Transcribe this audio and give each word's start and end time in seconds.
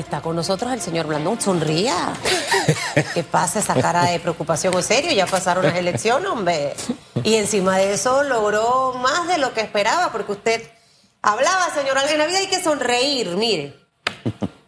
está 0.00 0.20
con 0.20 0.36
nosotros 0.36 0.72
el 0.72 0.80
señor 0.80 1.06
Blandón. 1.06 1.40
Sonría. 1.40 2.12
¿Qué 3.14 3.22
pasa 3.22 3.60
esa 3.60 3.74
cara 3.80 4.04
de 4.04 4.20
preocupación 4.20 4.74
o 4.74 4.82
serio? 4.82 5.12
Ya 5.12 5.26
pasaron 5.26 5.64
las 5.64 5.76
elecciones, 5.76 6.28
hombre. 6.28 6.74
Y 7.22 7.34
encima 7.36 7.76
de 7.76 7.92
eso 7.92 8.22
logró 8.22 8.94
más 8.94 9.28
de 9.28 9.38
lo 9.38 9.52
que 9.54 9.60
esperaba, 9.60 10.10
porque 10.12 10.32
usted 10.32 10.70
hablaba, 11.22 11.72
señor, 11.74 11.96
en 12.10 12.18
la 12.18 12.26
vida 12.26 12.38
hay 12.38 12.48
que 12.48 12.62
sonreír, 12.62 13.28
mire. 13.36 13.78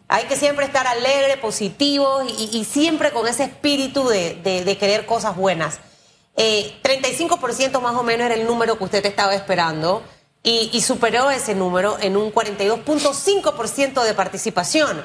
Hay 0.07 0.25
que 0.25 0.35
siempre 0.35 0.65
estar 0.65 0.85
alegre, 0.85 1.37
positivo 1.37 2.21
y, 2.23 2.63
siempre 2.65 3.11
con 3.11 3.27
ese 3.27 3.45
espíritu 3.45 4.07
de, 4.07 4.77
querer 4.79 5.05
cosas 5.05 5.35
buenas. 5.35 5.79
35% 6.37 7.59
eh, 7.59 7.81
más 7.81 7.95
o 7.95 8.03
menos 8.03 8.25
era 8.25 8.35
el 8.35 8.45
número 8.45 8.77
que 8.77 8.83
usted 8.83 9.05
estaba 9.05 9.33
esperando 9.33 10.03
y, 10.43 10.81
superó 10.81 11.31
ese 11.31 11.55
número 11.55 11.97
en 12.01 12.17
un 12.17 12.33
42.5% 12.33 14.03
de 14.03 14.13
participación. 14.13 15.03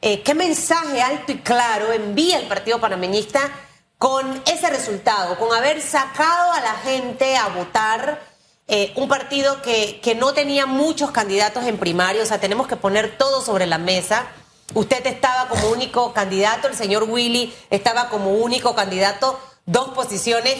Eh, 0.00 0.22
¿Qué 0.22 0.34
mensaje 0.34 1.00
alto 1.00 1.32
y 1.32 1.38
claro 1.38 1.92
envía 1.92 2.38
el 2.38 2.46
Partido 2.46 2.80
Panameñista 2.80 3.50
con 3.98 4.42
ese 4.46 4.68
resultado, 4.68 5.38
con 5.38 5.54
haber 5.56 5.80
sacado 5.80 6.52
a 6.52 6.60
la 6.60 6.74
gente 6.74 7.36
a 7.36 7.48
votar? 7.48 8.20
Eh, 8.68 8.92
un 8.96 9.08
partido 9.08 9.62
que, 9.62 10.00
que 10.02 10.16
no 10.16 10.34
tenía 10.34 10.66
muchos 10.66 11.12
candidatos 11.12 11.64
en 11.66 11.78
primaria, 11.78 12.22
o 12.22 12.26
sea, 12.26 12.40
tenemos 12.40 12.66
que 12.66 12.74
poner 12.74 13.16
todo 13.16 13.40
sobre 13.40 13.66
la 13.66 13.78
mesa. 13.78 14.26
Usted 14.74 15.06
estaba 15.06 15.48
como 15.48 15.68
único 15.68 16.12
candidato, 16.12 16.66
el 16.66 16.74
señor 16.74 17.04
Willy 17.04 17.54
estaba 17.70 18.08
como 18.08 18.32
único 18.32 18.74
candidato, 18.74 19.38
dos 19.66 19.90
posiciones 19.90 20.56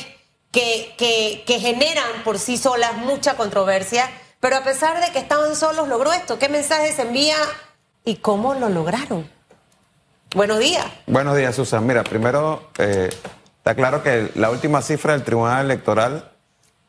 que, 0.53 0.95
que, 1.45 1.61
generan 1.61 2.25
por 2.25 2.39
sí 2.39 2.57
solas 2.57 2.95
mucha 2.95 3.37
controversia, 3.37 4.09
pero 4.41 4.57
a 4.57 4.65
pesar 4.65 5.05
de 5.05 5.13
que 5.13 5.19
estaban 5.19 5.57
solos, 5.57 5.89
logró 5.89 6.13
esto. 6.13 6.39
¿Qué 6.39 6.49
mensajes 6.49 6.99
envía 6.99 7.37
y 8.07 8.17
cómo 8.17 8.55
lo 8.55 8.71
lograron? 8.71 9.29
Buenos 10.35 10.61
días. 10.61 10.87
Buenos 11.07 11.37
días, 11.37 11.55
Susan. 11.55 11.87
Mira, 11.87 12.03
primero, 12.05 12.71
eh, 12.79 13.11
está 13.59 13.75
claro 13.75 14.03
que 14.03 14.31
la 14.37 14.51
última 14.51 14.81
cifra 14.81 15.13
del 15.13 15.23
Tribunal 15.23 15.67
Electoral, 15.67 16.31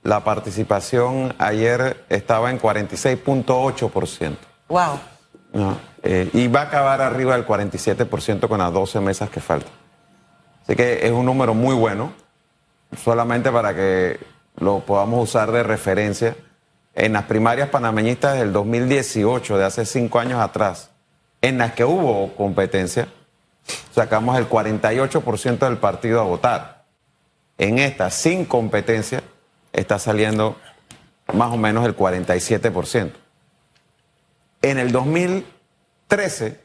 la 0.04 0.24
participación 0.24 1.36
ayer 1.40 2.06
estaba 2.08 2.52
en 2.52 2.60
46.8%. 2.60 4.38
Wow. 4.70 5.00
Eh, 6.04 6.30
y 6.34 6.48
va 6.48 6.62
a 6.62 6.64
acabar 6.64 7.02
arriba 7.02 7.36
del 7.36 7.46
47% 7.46 8.48
con 8.48 8.60
las 8.60 8.72
12 8.72 9.00
mesas 9.02 9.30
que 9.30 9.42
faltan. 9.42 9.72
Así 10.64 10.76
que 10.76 11.06
es 11.06 11.12
un 11.12 11.26
número 11.26 11.54
muy 11.54 11.76
bueno 11.76 12.14
solamente 12.96 13.52
para 13.52 13.76
que 13.76 14.20
lo 14.58 14.82
podamos 14.82 15.24
usar 15.24 15.52
de 15.52 15.64
referencia, 15.64 16.36
en 16.94 17.14
las 17.14 17.24
primarias 17.24 17.70
panameñistas 17.70 18.38
del 18.38 18.52
2018, 18.54 19.58
de 19.58 19.66
hace 19.66 19.86
cinco 19.86 20.20
años 20.20 20.40
atrás, 20.40 20.90
en 21.42 21.58
las 21.58 21.74
que 21.74 21.86
hubo 21.86 22.36
competencia, 22.36 23.08
sacamos 23.92 24.38
el 24.38 24.50
48% 24.50 25.60
del 25.60 25.78
partido 25.78 26.20
a 26.20 26.24
votar. 26.24 26.86
En 27.58 27.80
esta, 27.80 28.10
sin 28.12 28.46
competencia, 28.46 29.24
está 29.74 30.00
saliendo 30.00 30.58
más 31.34 31.52
o 31.52 31.58
menos 31.58 31.86
el 31.86 31.96
47%. 31.96 33.12
En 34.62 34.78
el 34.80 34.92
2013, 34.92 36.60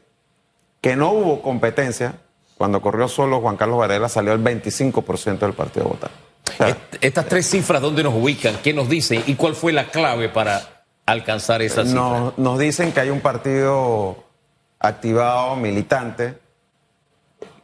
que 0.81 0.95
no 0.95 1.11
hubo 1.11 1.41
competencia, 1.41 2.15
cuando 2.57 2.81
corrió 2.81 3.07
solo 3.07 3.41
Juan 3.41 3.57
Carlos 3.57 3.77
Varela 3.77 4.09
salió 4.09 4.33
el 4.33 4.43
25% 4.43 5.39
del 5.39 5.53
partido 5.53 5.85
a 5.85 5.89
votar. 5.89 6.11
Estas 7.01 7.25
tres 7.25 7.49
cifras, 7.49 7.81
¿dónde 7.81 8.03
nos 8.03 8.13
ubican? 8.13 8.57
¿Qué 8.63 8.73
nos 8.73 8.89
dicen? 8.89 9.23
¿Y 9.25 9.35
cuál 9.35 9.55
fue 9.55 9.73
la 9.73 9.89
clave 9.89 10.29
para 10.29 10.85
alcanzar 11.05 11.61
esa 11.61 11.83
cifra? 11.83 11.99
Nos, 11.99 12.37
nos 12.37 12.59
dicen 12.59 12.91
que 12.91 12.99
hay 12.99 13.09
un 13.09 13.21
partido 13.21 14.22
activado, 14.83 15.55
militante, 15.55 16.37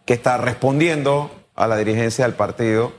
que 0.05 0.13
está 0.13 0.37
respondiendo 0.37 1.29
a 1.55 1.67
la 1.67 1.77
dirigencia 1.77 2.25
del 2.25 2.33
partido. 2.33 2.93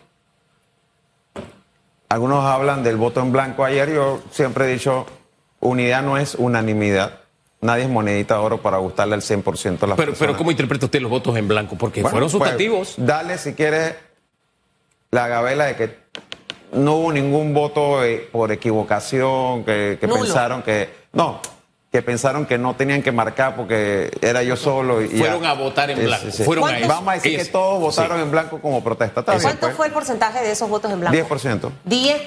Algunos 2.08 2.44
hablan 2.44 2.84
del 2.84 2.96
voto 2.96 3.20
en 3.20 3.32
blanco. 3.32 3.64
Ayer 3.64 3.92
yo 3.92 4.20
siempre 4.30 4.66
he 4.66 4.72
dicho, 4.72 5.06
unidad 5.60 6.02
no 6.02 6.18
es 6.18 6.34
unanimidad. 6.36 7.20
Nadie 7.62 7.84
es 7.84 7.90
monedita 7.90 8.34
de 8.34 8.40
oro 8.40 8.62
para 8.62 8.78
gustarle 8.78 9.14
al 9.14 9.22
100% 9.22 9.82
a 9.82 9.86
las 9.86 9.96
pero, 9.96 9.96
personas. 9.96 10.18
Pero 10.18 10.36
¿cómo 10.36 10.50
interpreta 10.50 10.86
usted 10.86 11.00
los 11.00 11.10
votos 11.10 11.36
en 11.36 11.48
blanco? 11.48 11.76
Porque 11.76 12.02
fueron 12.02 12.30
pues, 12.30 12.32
sustantivos. 12.32 12.94
dale, 12.96 13.38
si 13.38 13.54
quiere, 13.54 13.96
la 15.10 15.28
gabela 15.28 15.66
de 15.66 15.76
que 15.76 15.98
no 16.72 16.96
hubo 16.96 17.12
ningún 17.12 17.52
voto 17.54 18.04
eh, 18.04 18.28
por 18.30 18.52
equivocación, 18.52 19.64
que, 19.64 19.98
pensaron 20.00 20.62
que... 20.62 20.90
No, 21.12 21.40
que 21.90 22.02
pensaron 22.02 22.46
que 22.46 22.56
no 22.56 22.76
tenían 22.76 23.02
que 23.02 23.10
marcar 23.10 23.56
porque 23.56 24.16
era 24.22 24.44
yo 24.44 24.56
solo. 24.56 25.02
Y 25.02 25.08
Fueron 25.08 25.44
a 25.44 25.54
votar 25.54 25.90
en 25.90 25.98
blanco. 25.98 26.26
Vamos 26.86 27.08
a 27.08 27.14
decir 27.14 27.36
que 27.36 27.44
todos 27.46 27.80
votaron 27.80 28.20
en 28.20 28.30
blanco 28.30 28.60
como 28.60 28.82
protesta. 28.82 29.24
¿Cuánto 29.24 29.58
pues. 29.58 29.74
fue 29.74 29.86
el 29.88 29.92
porcentaje 29.92 30.40
de 30.40 30.52
esos 30.52 30.68
votos 30.68 30.92
en 30.92 31.00
blanco? 31.00 31.18
10%. 31.18 31.70
10%. 31.88 32.26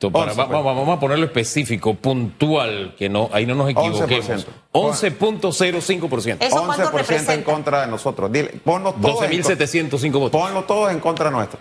11%. 0.00 0.10
vamos, 0.10 0.88
a 0.88 0.98
ponerlo 0.98 1.26
específico, 1.26 1.94
puntual, 1.94 2.96
que 2.98 3.08
no 3.08 3.30
ahí 3.32 3.46
no 3.46 3.54
nos 3.54 3.70
equivoquemos. 3.70 4.46
11.05%. 4.72 6.36
¿Eso 6.40 6.66
11% 6.66 7.34
en 7.34 7.42
contra 7.44 7.82
de 7.82 7.86
nosotros. 7.86 8.32
Dile, 8.32 8.52
12.705 8.64 10.12
votos. 10.12 10.40
Ponlo 10.40 10.64
todos 10.64 10.90
en 10.90 10.98
contra 10.98 11.30
nuestro. 11.30 11.60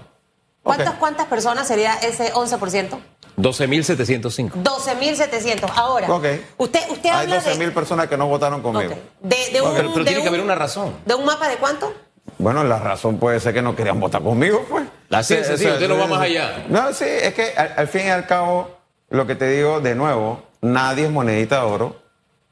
¿Cuántas, 0.64 0.96
¿Cuántas 0.96 1.28
personas 1.28 1.68
sería 1.68 1.94
ese 1.96 2.34
11%? 2.34 3.00
12.705. 3.42 4.52
12.700. 4.64 5.72
Ahora, 5.76 6.08
usted, 6.58 6.90
usted 6.90 7.10
Hay 7.10 7.28
12.000 7.28 7.74
personas 7.74 8.08
que 8.08 8.18
no 8.18 8.28
votaron 8.28 8.62
conmigo. 8.62 8.94
De, 9.22 9.62
un, 9.62 9.74
pero, 9.76 9.94
tiene 10.04 10.22
que 10.22 10.28
haber 10.28 10.42
una 10.42 10.56
razón. 10.56 10.94
¿De 11.06 11.16
un 11.16 11.26
mapa 11.26 11.48
de 11.48 11.58
cuánto? 11.58 11.94
Bueno, 12.38 12.64
la 12.64 12.80
razón 12.80 13.18
puede 13.18 13.40
ser 13.40 13.54
que 13.54 13.62
no 13.62 13.76
querían 13.76 14.00
votar 14.00 14.22
conmigo, 14.22 14.66
pues. 14.70 14.86
La 15.10 15.24
ciencia, 15.24 15.58
sí, 15.58 15.68
usted 15.68 15.88
no 15.90 15.98
va 15.98 16.08
más 16.08 16.22
allá. 16.22 16.66
No, 16.70 16.94
sí, 16.94 17.06
es 17.06 17.34
que 17.34 17.54
al, 17.56 17.88
fin 17.88 18.08
y 18.08 18.10
al 18.10 18.26
cabo, 18.26 18.78
lo 19.10 19.28
que 19.28 19.36
te 19.36 19.48
digo 19.50 19.82
de 19.82 19.96
nuevo, 19.96 20.44
nadie 20.62 21.06
es 21.06 21.12
monedita 21.12 21.58
de 21.58 21.66
oro 21.66 21.96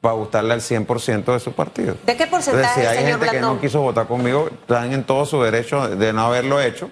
para 0.01 0.15
gustarle 0.15 0.53
al 0.53 0.61
100% 0.61 1.25
de 1.25 1.39
su 1.39 1.53
partido. 1.53 1.95
¿De 2.05 2.15
qué 2.15 2.27
porcentaje, 2.27 2.81
si 2.81 2.87
hay 2.87 3.05
gente 3.05 3.29
que 3.29 3.39
no 3.39 3.59
quiso 3.59 3.81
votar 3.81 4.07
conmigo, 4.07 4.49
están 4.61 4.93
en 4.93 5.03
todo 5.03 5.25
su 5.25 5.41
derecho 5.41 5.87
de 5.89 6.13
no 6.13 6.25
haberlo 6.25 6.61
hecho. 6.61 6.91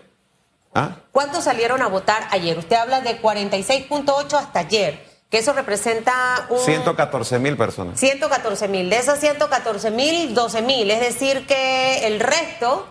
¿Ah? 0.77 0.95
¿Cuántos 1.11 1.45
salieron 1.45 1.81
a 1.81 1.87
votar 1.87 2.27
ayer? 2.29 2.55
Usted 2.55 2.75
habla 2.75 3.01
de 3.01 3.19
46.8 3.19 4.33
hasta 4.33 4.59
ayer, 4.59 5.03
que 5.27 5.39
eso 5.39 5.51
representa 5.53 6.45
un... 6.49 6.59
114 6.59 7.39
mil 7.39 7.57
personas. 7.57 7.99
114 7.99 8.67
mil. 8.67 8.87
De 8.87 8.97
esas 8.97 9.19
114 9.19 9.89
mil, 9.89 10.35
12 10.35 10.61
mil. 10.61 10.91
Es 10.91 10.99
decir, 10.99 11.47
que 11.47 12.05
el 12.05 12.19
resto 12.19 12.85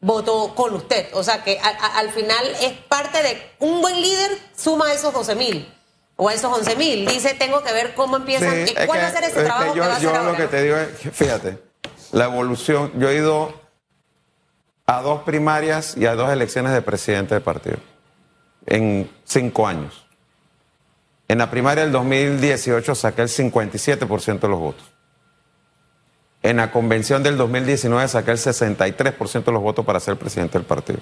votó 0.00 0.54
con 0.54 0.72
usted. 0.72 1.08
O 1.12 1.22
sea, 1.22 1.44
que 1.44 1.60
al 1.60 2.10
final 2.10 2.46
es 2.62 2.72
parte 2.72 3.22
de 3.22 3.50
un 3.58 3.82
buen 3.82 4.00
líder 4.00 4.30
suma 4.56 4.90
esos 4.94 5.12
12 5.12 5.34
mil 5.34 5.74
o 6.16 6.30
esos 6.30 6.50
11 6.50 6.76
mil. 6.76 7.06
Dice, 7.06 7.34
tengo 7.34 7.62
que 7.62 7.72
ver 7.74 7.94
cómo 7.94 8.16
empiezan. 8.16 8.64
¿Cuál 8.86 9.00
va 9.00 9.08
a 9.08 9.12
ser 9.12 9.24
ese 9.24 9.44
trabajo 9.44 9.74
que, 9.74 9.78
yo, 9.78 9.84
va 9.84 9.96
a 9.96 9.98
yo 9.98 10.22
lo 10.22 10.34
que 10.36 10.46
te 10.46 10.62
digo 10.62 10.78
es, 10.78 11.14
fíjate, 11.14 11.58
la 12.12 12.24
evolución, 12.24 12.92
yo 12.98 13.10
he 13.10 13.16
ido 13.16 13.65
a 14.86 15.02
dos 15.02 15.22
primarias 15.22 15.96
y 15.96 16.06
a 16.06 16.14
dos 16.14 16.30
elecciones 16.30 16.72
de 16.72 16.82
presidente 16.82 17.34
de 17.34 17.40
partido 17.40 17.78
en 18.66 19.10
cinco 19.24 19.66
años. 19.66 20.06
En 21.28 21.38
la 21.38 21.50
primaria 21.50 21.82
del 21.82 21.92
2018 21.92 22.94
saqué 22.94 23.22
el 23.22 23.28
57% 23.28 24.40
de 24.40 24.48
los 24.48 24.60
votos. 24.60 24.84
En 26.42 26.58
la 26.58 26.70
convención 26.70 27.22
del 27.22 27.36
2019 27.36 28.06
saqué 28.06 28.30
el 28.30 28.38
63% 28.38 29.44
de 29.44 29.52
los 29.52 29.62
votos 29.62 29.84
para 29.84 29.98
ser 29.98 30.16
presidente 30.16 30.58
del 30.58 30.66
partido. 30.66 31.00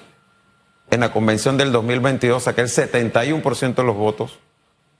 En 0.90 1.00
la 1.00 1.12
convención 1.12 1.58
del 1.58 1.72
2022 1.72 2.44
saqué 2.44 2.62
el 2.62 2.68
71% 2.68 3.74
de 3.74 3.84
los 3.84 3.96
votos 3.96 4.38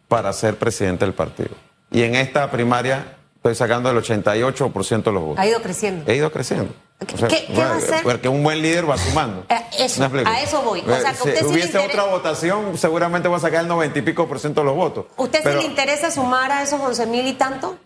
para 0.09 0.33
ser 0.35 0.57
presidente 0.57 1.07
del 1.07 1.15
partido. 1.15 1.51
Y 1.91 2.03
en 2.03 2.15
esta 2.15 2.51
primaria 2.51 3.17
estoy 3.37 3.55
sacando 3.55 3.91
el 3.91 3.97
88% 3.97 5.03
de 5.03 5.13
los 5.13 5.23
votos. 5.23 5.39
Ha 5.39 5.47
ido 5.47 5.63
creciendo. 5.63 6.11
He 6.11 6.17
ido 6.17 6.31
creciendo. 6.31 6.75
¿Qué, 6.99 7.49
va 7.59 7.73
a 7.73 7.77
hacer? 7.77 8.03
Porque 8.03 8.29
un 8.29 8.43
buen 8.43 8.63
líder 8.63 8.89
va 8.89 8.97
sumando. 8.97 9.45
Eh, 9.49 9.61
eso, 9.79 10.05
a 10.05 10.41
eso 10.41 10.63
voy. 10.63 10.81
O 10.81 11.01
sea, 11.01 11.13
que 11.13 11.17
si 11.17 11.29
usted 11.29 11.47
hubiese 11.47 11.79
otra 11.79 12.05
votación, 12.05 12.79
seguramente 12.79 13.29
va 13.29 13.37
a 13.37 13.41
sacar 13.41 13.63
el 13.63 13.69
90 13.69 13.99
y 13.99 14.03
pico 14.03 14.27
por 14.27 14.39
ciento 14.39 14.61
de 14.61 14.67
los 14.67 14.77
votos. 14.77 15.07
¿Usted 15.17 15.43
sí 15.43 15.49
le 15.49 15.65
interesa 15.65 16.11
sumar 16.11 16.51
a 16.53 16.63
esos 16.63 16.81
11 16.81 17.07
mil 17.07 17.27
y 17.27 17.35
tanto? 17.35 17.77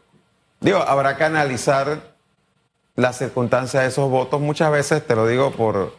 Digo, 0.60 0.78
habrá 0.78 1.16
que 1.16 1.25
analizar 1.25 2.14
las 2.96 3.16
circunstancias 3.16 3.82
de 3.82 3.88
esos 3.88 4.10
votos. 4.10 4.40
Muchas 4.40 4.70
veces, 4.70 5.06
te 5.06 5.14
lo 5.14 5.26
digo 5.26 5.52
por, 5.52 5.94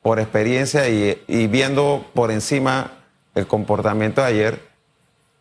por 0.00 0.20
experiencia 0.20 0.88
y, 0.88 1.22
y 1.26 1.46
viendo 1.48 2.06
por 2.14 2.30
encima 2.30 2.92
el 3.34 3.46
comportamiento 3.46 4.20
de 4.20 4.26
ayer, 4.28 4.68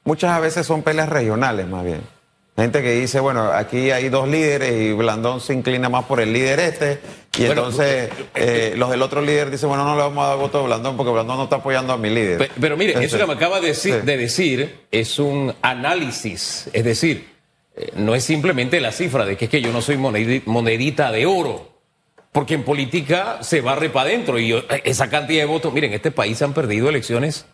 muchas 0.03 0.39
veces 0.41 0.65
son 0.65 0.81
peleas 0.81 1.09
regionales 1.09 1.67
más 1.67 1.83
bien. 1.83 2.01
Gente 2.61 2.83
que 2.83 2.91
dice, 2.91 3.19
bueno, 3.19 3.51
aquí 3.51 3.89
hay 3.89 4.09
dos 4.09 4.27
líderes 4.27 4.71
y 4.79 4.93
Blandón 4.93 5.41
se 5.41 5.51
inclina 5.51 5.89
más 5.89 6.05
por 6.05 6.21
el 6.21 6.31
líder 6.31 6.59
este. 6.59 6.99
Y 7.35 7.45
entonces 7.45 8.11
eh, 8.35 8.75
los 8.77 8.91
del 8.91 9.01
otro 9.01 9.19
líder 9.19 9.49
dicen, 9.49 9.67
bueno, 9.67 9.83
no 9.83 9.95
le 9.95 10.01
vamos 10.03 10.23
a 10.23 10.27
dar 10.27 10.37
voto 10.37 10.59
a 10.59 10.61
Blandón 10.61 10.95
porque 10.95 11.11
Blandón 11.11 11.37
no 11.37 11.43
está 11.45 11.55
apoyando 11.55 11.91
a 11.91 11.97
mi 11.97 12.11
líder. 12.11 12.51
Pero, 12.59 12.77
mire, 12.77 13.03
eso 13.03 13.17
que 13.17 13.25
me 13.25 13.33
acaba 13.33 13.59
de 13.59 13.69
decir, 13.69 14.03
de 14.03 14.15
decir 14.15 14.85
es 14.91 15.17
un 15.17 15.55
análisis. 15.63 16.69
Es 16.71 16.83
decir, 16.83 17.29
eh, 17.75 17.93
no 17.95 18.13
es 18.13 18.23
simplemente 18.23 18.79
la 18.79 18.91
cifra 18.91 19.25
de 19.25 19.37
que 19.37 19.45
es 19.45 19.51
que 19.51 19.61
yo 19.61 19.73
no 19.73 19.81
soy 19.81 19.97
monedita 19.97 21.11
de 21.11 21.25
oro. 21.25 21.79
Porque 22.31 22.53
en 22.53 22.63
política 22.63 23.39
se 23.41 23.61
barre 23.61 23.89
para 23.89 24.09
adentro 24.09 24.37
y 24.37 24.53
esa 24.83 25.09
cantidad 25.09 25.41
de 25.41 25.47
votos, 25.47 25.73
miren, 25.73 25.89
en 25.89 25.95
este 25.95 26.11
país 26.11 26.37
se 26.37 26.43
han 26.43 26.53
perdido 26.53 26.89
elecciones, 26.89 27.47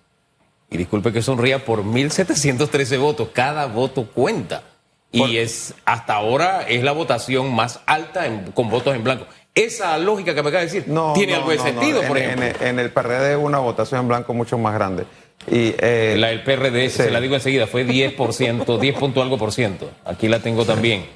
y 0.69 0.75
disculpe 0.77 1.13
que 1.13 1.21
sonría, 1.21 1.63
por 1.63 1.83
1.713 1.83 3.00
votos. 3.00 3.30
Cada 3.33 3.68
voto 3.68 4.06
cuenta. 4.06 4.63
Y 5.12 5.38
es 5.38 5.74
hasta 5.86 6.15
ahora 6.15 6.68
es 6.68 6.83
la 6.83 6.92
votación 6.92 7.54
más 7.54 7.80
alta 7.86 8.25
con 8.54 8.69
votos 8.69 8.95
en 8.95 9.04
blanco. 9.04 9.25
Esa 9.56 9.98
lógica 9.98 10.36
que 10.36 10.44
me 10.44 10.50
acaba 10.50 10.59
de 10.59 10.68
decir 10.68 10.83
no, 10.88 11.13
tiene 11.13 11.33
algo 11.33 11.50
de 11.50 11.59
sentido, 11.59 12.04
por 12.04 12.18
ejemplo. 12.18 12.45
En, 12.59 12.77
el 12.77 12.92
PRD 12.92 13.36
una 13.36 13.57
votación 13.57 14.01
en 14.01 14.07
blanco 14.07 14.33
mucho 14.33 14.57
más 14.57 14.74
grande. 14.74 15.06
Y, 15.50 15.74
eh, 15.80 16.15
la 16.19 16.27
del 16.27 16.44
PRD, 16.44 16.89
se 16.89 17.09
la 17.09 17.19
digo 17.19 17.36
enseguida, 17.36 17.65
fue 17.68 17.86
10%, 17.86 18.80
10 18.80 18.95
punto 19.00 19.21
algo 19.21 19.38
por 19.38 19.51
ciento. 19.51 19.89
Aquí 20.06 20.27
la 20.27 20.39
tengo 20.39 20.65
también. 20.65 21.07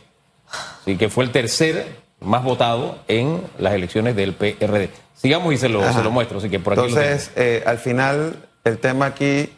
Así 0.81 0.97
que 0.97 1.09
fue 1.09 1.23
el 1.25 1.31
tercer 1.31 1.85
más 2.19 2.43
votado 2.43 2.99
en 3.07 3.41
las 3.59 3.73
elecciones 3.73 4.15
del 4.15 4.33
PRD. 4.33 4.89
Sigamos 5.13 5.53
y 5.53 5.57
se 5.57 5.69
lo, 5.69 5.91
se 5.93 6.03
lo 6.03 6.09
muestro. 6.09 6.39
Así 6.39 6.49
que 6.49 6.59
por 6.59 6.73
aquí 6.73 6.88
Entonces, 6.88 7.31
eh, 7.35 7.63
al 7.65 7.77
final, 7.77 8.38
el 8.63 8.79
tema 8.79 9.07
aquí 9.07 9.49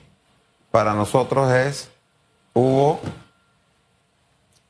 para 0.72 0.94
nosotros 0.94 1.54
es, 1.54 1.90
hubo 2.54 3.00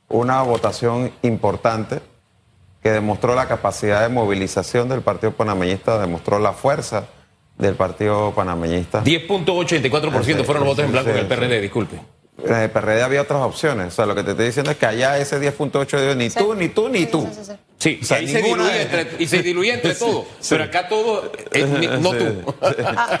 una 0.08 0.42
votación 0.42 1.12
importante 1.22 2.00
que 2.82 2.90
demostró 2.90 3.34
la 3.34 3.48
capacidad 3.48 4.02
de 4.02 4.08
movilización 4.10 4.88
del 4.88 5.00
Partido 5.00 5.32
Panameñista, 5.32 5.98
demostró 5.98 6.38
la 6.38 6.52
fuerza 6.52 7.06
del 7.56 7.74
Partido 7.76 8.32
Panameñista. 8.32 9.02
10.84% 9.02 10.44
fueron 10.44 10.64
los 10.64 10.64
votos 10.64 10.84
en 10.84 10.92
blanco 10.92 11.10
del 11.10 11.26
PRD, 11.26 11.60
disculpe. 11.60 12.00
En 12.42 12.54
el 12.54 12.70
PRD 12.70 13.02
había 13.02 13.22
otras 13.22 13.42
opciones. 13.42 13.86
O 13.86 13.90
sea, 13.90 14.06
lo 14.06 14.14
que 14.14 14.22
te 14.22 14.32
estoy 14.32 14.46
diciendo 14.46 14.70
es 14.72 14.76
que 14.76 14.86
allá 14.86 15.18
ese 15.18 15.40
10.8 15.40 16.16
ni 16.16 16.30
tú, 16.30 16.54
ni 16.54 16.68
tú, 16.68 16.88
ni 16.88 17.06
tú. 17.06 17.28
Sí, 17.78 18.00
o 18.02 18.04
sea, 18.04 18.20
y, 18.20 18.28
se 18.28 18.40
entre, 18.40 19.06
y, 19.18 19.26
se 19.26 19.42
diluye 19.42 19.74
entre, 19.74 19.94
todos. 19.94 20.26
Pero 20.48 20.64
acá 20.64 20.88
todo 20.88 21.30
es 21.52 21.68
no 22.00 22.12
tú. 22.12 22.54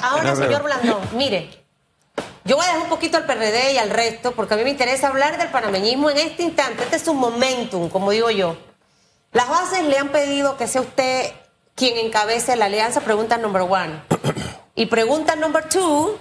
Ahora, 0.00 0.36
señor 0.36 0.62
Blandón, 0.62 1.00
mire. 1.16 1.63
Yo 2.46 2.56
voy 2.56 2.66
a 2.66 2.68
dejar 2.68 2.82
un 2.82 2.90
poquito 2.90 3.16
al 3.16 3.24
PRD 3.24 3.72
y 3.72 3.78
al 3.78 3.88
resto, 3.88 4.32
porque 4.32 4.52
a 4.52 4.58
mí 4.58 4.64
me 4.64 4.70
interesa 4.70 5.08
hablar 5.08 5.38
del 5.38 5.48
panameñismo 5.48 6.10
en 6.10 6.18
este 6.18 6.42
instante. 6.42 6.82
Este 6.82 6.96
es 6.96 7.08
un 7.08 7.16
momentum, 7.16 7.88
como 7.88 8.10
digo 8.10 8.30
yo. 8.30 8.58
Las 9.32 9.48
bases 9.48 9.82
le 9.84 9.96
han 9.96 10.10
pedido 10.10 10.58
que 10.58 10.68
sea 10.68 10.82
usted 10.82 11.32
quien 11.74 11.96
encabece 11.96 12.54
la 12.56 12.66
alianza, 12.66 13.00
pregunta 13.00 13.38
number 13.38 13.62
one. 13.62 14.02
Y 14.76 14.86
pregunta 14.86 15.36
number 15.36 15.68
two 15.68 16.18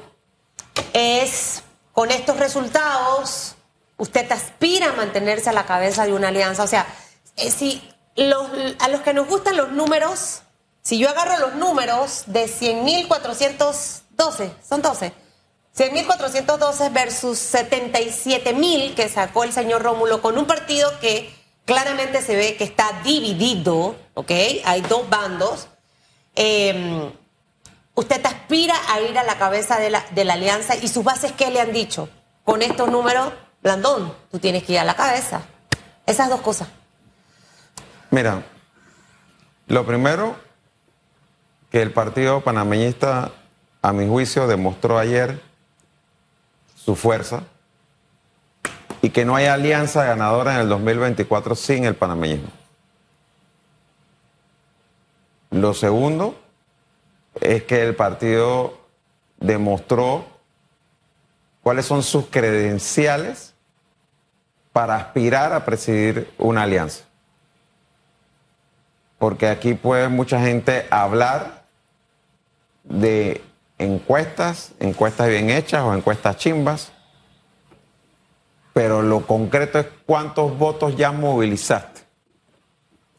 es, 0.94 1.64
con 1.92 2.12
estos 2.12 2.38
resultados, 2.38 3.56
¿usted 3.98 4.32
aspira 4.32 4.92
a 4.92 4.94
mantenerse 4.94 5.50
a 5.50 5.54
la 5.54 5.66
cabeza 5.66 6.06
de 6.06 6.14
una 6.14 6.28
alianza? 6.28 6.62
O 6.62 6.68
sea, 6.68 6.86
eh, 7.36 7.50
si 7.50 7.82
los, 8.16 8.48
a 8.80 8.90
los 8.90 9.02
que 9.02 9.16
nos 9.16 9.28
gustan 9.28 9.58
los 9.58 9.72
números, 9.72 10.44
si 10.84 11.00
yo 11.00 11.10
agarro 11.10 11.40
los 11.40 11.56
números 11.56 12.26
de 12.28 12.46
100.412, 12.46 14.52
son 14.62 14.84
12, 14.84 15.23
100.412 15.76 16.94
versus 16.94 17.40
77.000 17.54 18.94
que 18.94 19.10
sacó 19.10 19.44
el 19.44 19.52
señor 19.52 19.82
Rómulo 19.82 20.22
con 20.22 20.38
un 20.38 20.46
partido 20.46 21.00
que 21.00 21.34
claramente 21.66 22.22
se 22.22 22.36
ve 22.36 22.56
que 22.58 22.64
está 22.64 23.02
dividido, 23.04 23.96
¿ok? 24.14 24.32
Hay 24.66 24.82
dos 24.82 25.10
bandos. 25.10 25.68
Em, 26.36 27.12
usted 27.96 28.24
aspira 28.24 28.76
a 28.90 29.02
ir 29.02 29.18
a 29.18 29.24
la 29.24 29.38
cabeza 29.40 29.80
de 29.80 29.90
la, 29.90 30.06
de 30.12 30.26
la 30.26 30.34
alianza 30.34 30.76
y 30.76 30.88
sus 30.88 31.04
bases, 31.04 31.32
¿qué 31.32 31.50
le 31.50 31.60
han 31.60 31.74
dicho? 31.74 32.08
Con 32.44 32.62
estos 32.62 32.92
números, 32.92 33.34
Blandón, 33.64 34.14
tú 34.32 34.38
tienes 34.38 34.64
que 34.64 34.74
ir 34.74 34.80
a 34.80 34.84
la 34.84 34.96
cabeza. 34.96 35.42
Esas 36.06 36.30
dos 36.30 36.42
cosas. 36.42 36.68
Mira, 38.12 38.44
lo 39.68 39.86
primero 39.88 40.36
que 41.72 41.82
el 41.82 41.92
partido 41.92 42.42
panameñista, 42.42 43.32
a 43.82 43.92
mi 43.92 44.08
juicio, 44.08 44.46
demostró 44.46 45.00
ayer 45.00 45.42
su 46.84 46.96
fuerza 46.96 47.44
y 49.02 49.10
que 49.10 49.26
no 49.26 49.36
hay 49.36 49.46
alianza 49.46 50.04
ganadora 50.04 50.56
en 50.56 50.62
el 50.62 50.70
2024 50.70 51.56
sin 51.56 51.86
el 51.86 51.96
panameñismo. 51.96 52.50
Lo 55.52 55.74
segundo 55.74 56.40
es 57.40 57.64
que 57.64 57.84
el 57.84 57.96
partido 57.96 58.80
demostró 59.40 60.26
cuáles 61.62 61.86
son 61.86 62.04
sus 62.04 62.28
credenciales 62.28 63.54
para 64.72 64.96
aspirar 64.96 65.54
a 65.54 65.64
presidir 65.64 66.34
una 66.38 66.64
alianza. 66.64 67.04
Porque 69.20 69.48
aquí 69.48 69.74
puede 69.74 70.10
mucha 70.10 70.42
gente 70.42 70.88
hablar 70.90 71.64
de 72.84 73.42
encuestas, 73.84 74.74
encuestas 74.80 75.30
bien 75.30 75.50
hechas 75.50 75.84
o 75.84 75.94
encuestas 75.94 76.38
chimbas, 76.38 76.92
pero 78.74 79.02
lo 79.02 79.28
concreto 79.28 79.80
es 79.80 79.88
cuántos 80.06 80.58
votos 80.58 80.96
ya 80.98 81.12
movilizaste. 81.12 82.02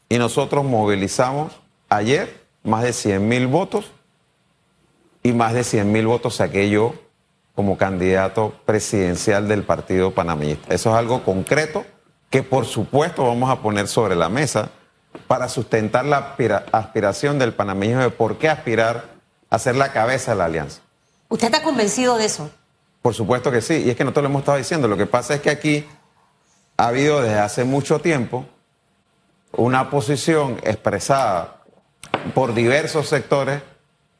Y 0.09 0.17
nosotros 0.17 0.63
movilizamos 0.65 1.53
ayer 1.89 2.45
más 2.63 2.83
de 2.83 2.93
100 2.93 3.27
mil 3.27 3.47
votos 3.47 3.91
y 5.23 5.33
más 5.33 5.53
de 5.53 5.63
100 5.63 5.91
mil 5.91 6.07
votos 6.07 6.35
saqué 6.35 6.69
yo 6.69 6.93
como 7.55 7.77
candidato 7.77 8.53
presidencial 8.65 9.47
del 9.47 9.63
Partido 9.63 10.11
Panameñista. 10.11 10.73
Eso 10.73 10.89
es 10.91 10.95
algo 10.97 11.23
concreto 11.23 11.85
que 12.29 12.43
por 12.43 12.65
supuesto 12.65 13.25
vamos 13.25 13.49
a 13.49 13.61
poner 13.61 13.87
sobre 13.87 14.15
la 14.15 14.29
mesa 14.29 14.69
para 15.27 15.47
sustentar 15.47 16.05
la 16.05 16.35
aspiración 16.71 17.39
del 17.39 17.53
panameñismo 17.53 18.01
de 18.01 18.09
por 18.09 18.37
qué 18.37 18.49
aspirar 18.49 19.14
a 19.55 19.59
ser 19.59 19.75
la 19.75 19.91
cabeza 19.91 20.31
de 20.31 20.37
la 20.37 20.45
alianza. 20.45 20.81
¿Usted 21.29 21.47
está 21.47 21.63
convencido 21.63 22.17
de 22.17 22.25
eso? 22.25 22.49
Por 23.01 23.13
supuesto 23.13 23.51
que 23.51 23.61
sí, 23.61 23.83
y 23.85 23.89
es 23.89 23.95
que 23.95 24.03
nosotros 24.03 24.23
lo 24.23 24.29
hemos 24.29 24.41
estado 24.41 24.57
diciendo. 24.57 24.87
Lo 24.87 24.97
que 24.97 25.05
pasa 25.05 25.35
es 25.35 25.41
que 25.41 25.49
aquí 25.49 25.85
ha 26.77 26.87
habido 26.87 27.21
desde 27.21 27.39
hace 27.39 27.63
mucho 27.63 27.99
tiempo 27.99 28.45
una 29.51 29.89
posición 29.89 30.59
expresada 30.63 31.61
por 32.33 32.53
diversos 32.53 33.07
sectores 33.07 33.61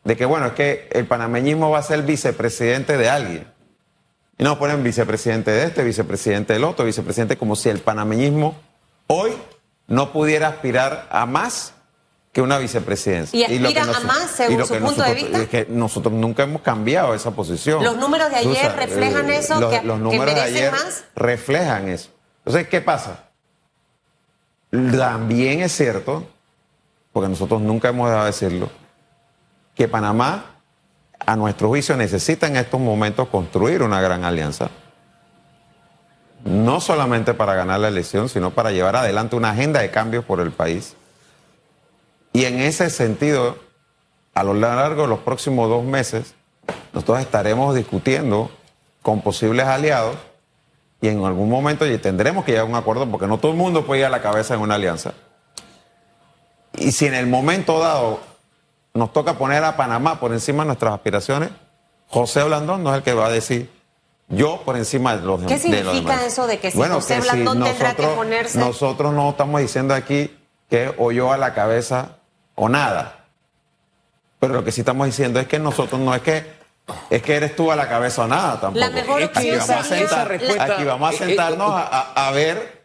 de 0.03 0.15
que, 0.15 0.25
bueno, 0.25 0.47
es 0.47 0.53
que 0.53 0.87
el 0.91 1.05
panameñismo 1.05 1.69
va 1.69 1.79
a 1.79 1.83
ser 1.83 2.03
vicepresidente 2.03 2.97
de 2.97 3.09
alguien. 3.09 3.47
Y 4.37 4.43
nos 4.43 4.57
ponen 4.57 4.83
vicepresidente 4.83 5.51
de 5.51 5.65
este, 5.65 5.83
vicepresidente 5.83 6.53
del 6.53 6.63
otro, 6.63 6.85
vicepresidente, 6.85 7.37
como 7.37 7.55
si 7.55 7.69
el 7.69 7.79
panameñismo 7.79 8.55
hoy 9.07 9.31
no 9.87 10.11
pudiera 10.11 10.47
aspirar 10.47 11.07
a 11.09 11.25
más 11.25 11.75
que 12.35 12.41
una 12.41 12.57
vicepresidencia. 12.57 13.39
¿Y 13.39 13.44
aspira 13.45 13.83
a 13.83 13.99
más 14.01 14.30
según 14.30 14.65
su 14.68 14.75
punto 14.75 15.01
de 15.04 15.13
vista? 15.13 15.42
Es 15.42 15.47
que 15.47 15.68
nosotros 15.69 16.13
nunca 16.13 16.44
hemos 16.44 16.61
cambiado 16.61 17.13
esa 17.13 17.31
posición. 17.31 17.81
¿Los 17.81 17.95
números 17.95 18.30
de 18.30 18.35
ayer 18.35 18.75
reflejan 18.75 19.30
eh, 19.30 19.37
eso? 19.37 19.57
Los, 19.57 19.73
que, 19.73 19.83
los 19.83 19.97
números 20.01 20.35
de 20.35 20.42
ayer 20.42 20.73
reflejan 21.15 21.87
eso. 21.87 22.09
Entonces, 22.39 22.68
¿qué 22.68 22.81
pasa? 22.81 23.30
También 24.69 25.61
es 25.61 25.71
cierto, 25.71 26.27
porque 27.13 27.30
nosotros 27.30 27.61
nunca 27.61 27.87
hemos 27.87 28.09
dejado 28.09 28.25
de 28.25 28.31
decirlo, 28.31 28.69
que 29.73 29.87
Panamá, 29.87 30.57
a 31.18 31.37
nuestro 31.37 31.69
juicio, 31.69 31.95
necesita 31.95 32.47
en 32.47 32.57
estos 32.57 32.81
momentos 32.81 33.30
construir 33.30 33.81
una 33.81 34.01
gran 34.01 34.25
alianza. 34.25 34.69
No 36.44 36.81
solamente 36.81 37.33
para 37.33 37.56
ganar 37.56 37.80
la 37.80 37.87
elección, 37.87 38.27
sino 38.27 38.51
para 38.51 38.71
llevar 38.71 38.97
adelante 38.97 39.37
una 39.37 39.51
agenda 39.51 39.80
de 39.80 39.89
cambios 39.89 40.25
por 40.25 40.42
el 40.42 40.51
país 40.51 40.97
y 42.35 42.44
en 42.44 42.59
ese 42.59 42.89
sentido, 42.89 43.57
a 44.33 44.44
lo 44.44 44.54
largo 44.54 45.04
de 45.04 45.07
los 45.07 45.19
próximos 45.19 45.69
dos 45.69 45.85
meses, 45.85 46.35
nosotros 46.92 47.21
estaremos 47.21 47.73
discutiendo 47.73 48.51
con 49.01 49.21
posibles 49.21 49.65
aliados 49.65 50.18
y 50.99 51.07
en 51.07 51.23
algún 51.23 51.49
momento 51.49 51.85
tendremos 52.01 52.44
que 52.44 52.51
llegar 52.51 52.65
a 52.65 52.69
un 52.69 52.75
acuerdo 52.75 53.09
porque 53.09 53.25
no 53.25 53.37
todo 53.37 53.54
el 53.54 53.57
mundo 53.57 53.85
puede 53.85 54.01
ir 54.01 54.07
a 54.07 54.09
la 54.09 54.21
cabeza 54.21 54.54
en 54.54 54.59
una 54.59 54.75
alianza. 54.75 55.13
Y 56.73 56.92
si 56.92 57.06
en 57.06 57.13
el 57.13 57.25
momento 57.25 57.80
dado 57.80 58.19
nos 58.94 59.13
toca 59.13 59.37
poner 59.37 59.63
a 59.63 59.77
Panamá 59.77 60.19
por 60.19 60.33
encima 60.33 60.63
de 60.63 60.68
nuestras 60.68 60.94
aspiraciones, 60.94 61.51
José 62.09 62.44
Blandón 62.44 62.83
no 62.83 62.92
es 62.92 62.97
el 62.97 63.04
que 63.04 63.13
va 63.13 63.27
a 63.27 63.31
decir 63.31 63.71
yo 64.27 64.61
por 64.65 64.75
encima 64.75 65.15
de 65.15 65.25
los 65.25 65.39
demás. 65.39 65.54
¿Qué 65.54 65.59
significa 65.59 66.25
eso 66.25 66.47
de 66.47 66.59
que 66.59 66.69
si 66.69 66.77
José 66.77 67.21
Blandón 67.21 67.63
tendrá 67.63 67.95
que 67.95 68.07
ponerse? 68.07 68.59
Nosotros 68.59 69.13
no 69.13 69.30
estamos 69.30 69.61
diciendo 69.61 69.94
aquí 69.94 70.37
que 70.69 70.94
o 70.97 71.13
yo 71.13 71.31
a 71.31 71.37
la 71.37 71.54
cabeza 71.54 72.18
o 72.56 72.69
nada. 72.69 73.26
Pero 74.40 74.54
lo 74.54 74.64
que 74.64 74.71
sí 74.71 74.81
estamos 74.81 75.06
diciendo 75.07 75.40
es 75.40 75.47
que 75.47 75.59
nosotros 75.59 76.00
no 76.00 76.14
es 76.16 76.21
que 76.21 76.66
es 77.09 77.21
que 77.21 77.35
eres 77.35 77.56
tú 77.56 77.71
a 77.71 77.76
la 77.76 77.90
cabeza 77.90 78.24
o 78.24 78.28
nada 78.28 78.59
tampoco. 78.62 78.80
La 78.80 78.90
mejor 78.90 79.24
aquí, 79.24 79.52
vamos 79.52 79.69
a 79.69 79.83
sentar, 79.83 80.31
aquí 80.31 80.83
vamos 80.83 81.09
a 81.09 81.14
eh, 81.14 81.16
eh, 81.16 81.26
sentarnos 81.26 81.71
a, 81.71 82.31
ver 82.31 82.83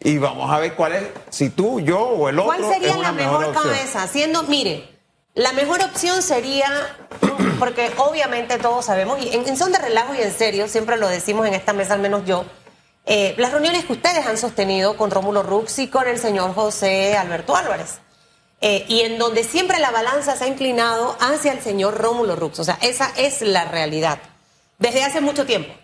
y 0.00 0.18
vamos 0.18 0.50
a 0.50 0.58
ver 0.58 0.74
cuál 0.74 0.92
es, 0.94 1.04
si 1.30 1.50
tú, 1.50 1.80
yo 1.80 2.00
o 2.00 2.28
el 2.28 2.38
otro. 2.38 2.56
¿Cuál 2.56 2.72
sería 2.72 2.96
la 2.96 3.12
mejor, 3.12 3.52
cabeza? 3.52 4.06
Siendo, 4.08 4.42
mire, 4.44 4.88
la 5.34 5.52
mejor 5.52 5.82
opción 5.82 6.22
sería, 6.22 6.96
porque 7.58 7.92
obviamente 7.98 8.58
todos 8.58 8.86
sabemos, 8.86 9.22
y 9.22 9.34
en, 9.34 9.56
son 9.56 9.70
de 9.72 9.78
relajo 9.78 10.14
y 10.14 10.22
en 10.22 10.32
serio, 10.32 10.66
siempre 10.66 10.96
lo 10.96 11.08
decimos 11.08 11.46
en 11.46 11.54
esta 11.54 11.72
mesa, 11.72 11.94
al 11.94 12.00
menos 12.00 12.24
yo, 12.24 12.44
eh, 13.04 13.34
las 13.36 13.52
reuniones 13.52 13.84
que 13.84 13.92
ustedes 13.92 14.26
han 14.26 14.38
sostenido 14.38 14.96
con 14.96 15.10
Rómulo 15.10 15.42
Rux 15.42 15.78
y 15.78 15.88
con 15.88 16.06
el 16.08 16.18
señor 16.18 16.54
José 16.54 17.16
Alberto 17.16 17.54
Álvarez. 17.54 18.01
Eh, 18.64 18.84
y 18.88 19.00
en 19.00 19.18
donde 19.18 19.42
siempre 19.42 19.80
la 19.80 19.90
balanza 19.90 20.36
se 20.36 20.44
ha 20.44 20.46
inclinado 20.46 21.16
hacia 21.20 21.52
el 21.52 21.60
señor 21.60 21.98
Rómulo 21.98 22.36
Rux. 22.36 22.60
O 22.60 22.64
sea, 22.64 22.78
esa 22.80 23.12
es 23.16 23.42
la 23.42 23.64
realidad. 23.64 24.20
Desde 24.78 25.02
hace 25.02 25.20
mucho 25.20 25.44
tiempo. 25.44 25.74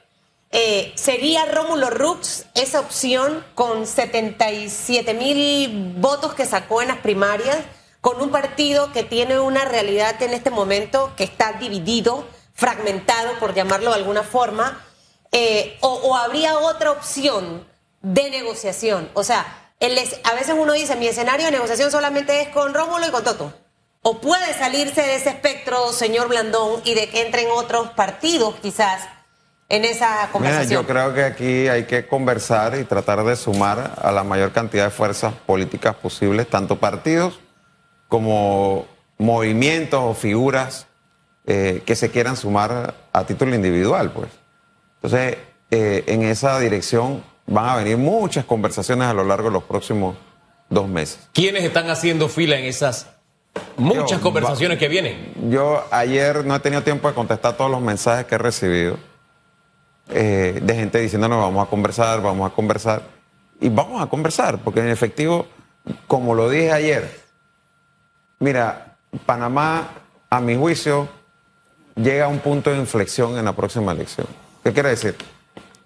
Eh, 0.51 0.93
¿Sería 0.95 1.45
Rómulo 1.45 1.91
Rux 1.91 2.47
esa 2.55 2.81
opción 2.81 3.45
con 3.55 3.87
77 3.87 5.13
mil 5.13 5.95
votos 5.99 6.35
que 6.35 6.47
sacó 6.47 6.81
en 6.81 6.89
las 6.89 6.99
primarias, 6.99 7.59
con 8.01 8.23
un 8.23 8.31
partido 8.31 8.93
que 8.93 9.03
tiene 9.03 9.39
una 9.41 9.65
realidad 9.65 10.23
en 10.23 10.33
este 10.33 10.51
momento 10.51 11.13
que 11.17 11.25
está 11.25 11.55
dividido, 11.55 12.27
fragmentado, 12.55 13.39
por 13.41 13.55
llamarlo 13.55 13.91
de 13.91 13.97
alguna 13.97 14.23
forma? 14.23 14.85
Eh, 15.33 15.77
o, 15.81 16.17
habría 16.17 16.59
otra 16.59 16.93
opción 16.93 17.67
de 18.01 18.31
negociación? 18.31 19.11
O 19.13 19.25
sea, 19.25 19.68
a 19.81 20.35
veces 20.35 20.55
uno 20.59 20.73
dice, 20.73 20.97
mi 20.97 21.07
escenario 21.07 21.47
de 21.47 21.53
negociación 21.53 21.91
solamente 21.91 22.43
es 22.43 22.49
con 22.49 22.75
Rómulo 22.75 23.07
y 23.07 23.11
con 23.11 23.25
Toto. 23.25 23.53
O 24.03 24.21
puede 24.21 24.55
salirse 24.55 25.03
de 25.03 25.17
ese 25.17 25.31
espectro, 25.31 25.93
señor 25.93 26.29
Blandón, 26.29 26.81
y 26.85 26.95
de 26.95 27.09
que 27.09 27.27
entren 27.27 27.49
otros 27.53 27.91
partidos 27.91 28.55
quizás 28.63 29.09
en 29.69 29.85
esa 29.85 30.29
conversación. 30.33 30.83
yo 30.83 30.87
creo 30.87 31.13
que 31.15 31.25
aquí 31.25 31.69
hay 31.69 31.85
que 31.85 32.07
conversar 32.07 32.79
y 32.79 32.85
tratar 32.85 33.23
de 33.25 33.37
sumar 33.37 33.95
a 34.01 34.11
la 34.13 34.25
mayor 34.25 34.53
cantidad 34.53 34.85
de 34.85 34.91
fuerzas 34.91 35.35
políticas 35.47 35.95
posibles, 35.95 36.49
tanto 36.49 36.79
partidos 36.79 37.39
como 38.09 38.87
movimientos 39.19 40.01
o 40.03 40.15
figuras 40.15 40.87
eh, 41.47 41.83
que 41.85 41.97
se 41.97 42.11
quieran 42.11 42.37
sumar 42.37 42.95
a 43.13 43.25
título 43.27 43.55
individual, 43.55 44.11
pues. 44.13 44.31
Entonces, 44.97 45.39
eh, 45.71 46.05
en 46.07 46.23
esa 46.23 46.59
dirección 46.59 47.23
van 47.49 47.69
a 47.69 47.77
venir 47.77 47.97
muchas 47.97 48.45
conversaciones 48.45 49.09
a 49.09 49.15
lo 49.15 49.25
largo 49.25 49.49
de 49.49 49.55
los 49.55 49.65
próximos 49.65 50.17
dos 50.69 50.87
meses. 50.87 51.19
¿Quiénes 51.33 51.65
están 51.65 51.91
haciendo 51.91 52.29
fila 52.29 52.59
en 52.59 52.67
esas 52.67 53.09
muchas 53.77 54.21
conversaciones 54.21 54.79
que 54.79 54.89
vienen? 54.89 55.33
Yo 55.51 55.85
ayer 55.91 56.45
no 56.45 56.55
he 56.55 56.61
tenido 56.61 56.83
tiempo 56.83 57.09
de 57.09 57.15
contestar 57.15 57.57
todos 57.57 57.71
los 57.71 57.81
mensajes 57.81 58.27
que 58.27 58.35
he 58.35 58.39
recibido 58.39 58.99
eh, 60.11 60.61
de 60.63 60.75
gente 60.75 61.01
diciéndonos 61.01 61.41
vamos 61.41 61.67
a 61.67 61.71
conversar, 61.71 62.23
vamos 62.23 62.51
a 62.51 62.55
conversar. 62.55 63.03
Y 63.61 63.71
vamos 63.71 64.01
a 64.01 64.07
conversar, 64.07 64.59
porque 64.59 64.81
en 64.81 64.89
efectivo, 64.89 65.47
como 66.07 66.35
lo 66.35 66.49
dije 66.49 66.71
ayer, 66.71 67.21
mira, 68.39 68.97
Panamá, 69.27 69.89
a 70.31 70.41
mi 70.41 70.55
juicio, 70.55 71.09
llega 71.97 72.27
a 72.27 72.29
un 72.29 72.39
punto 72.39 72.71
de 72.71 72.77
inflexión 72.77 73.37
en 73.37 73.45
la 73.45 73.55
próxima 73.55 73.93
elección. 73.93 74.27
¿Qué 74.63 74.73
quiere 74.73 74.91
decir? 74.91 75.17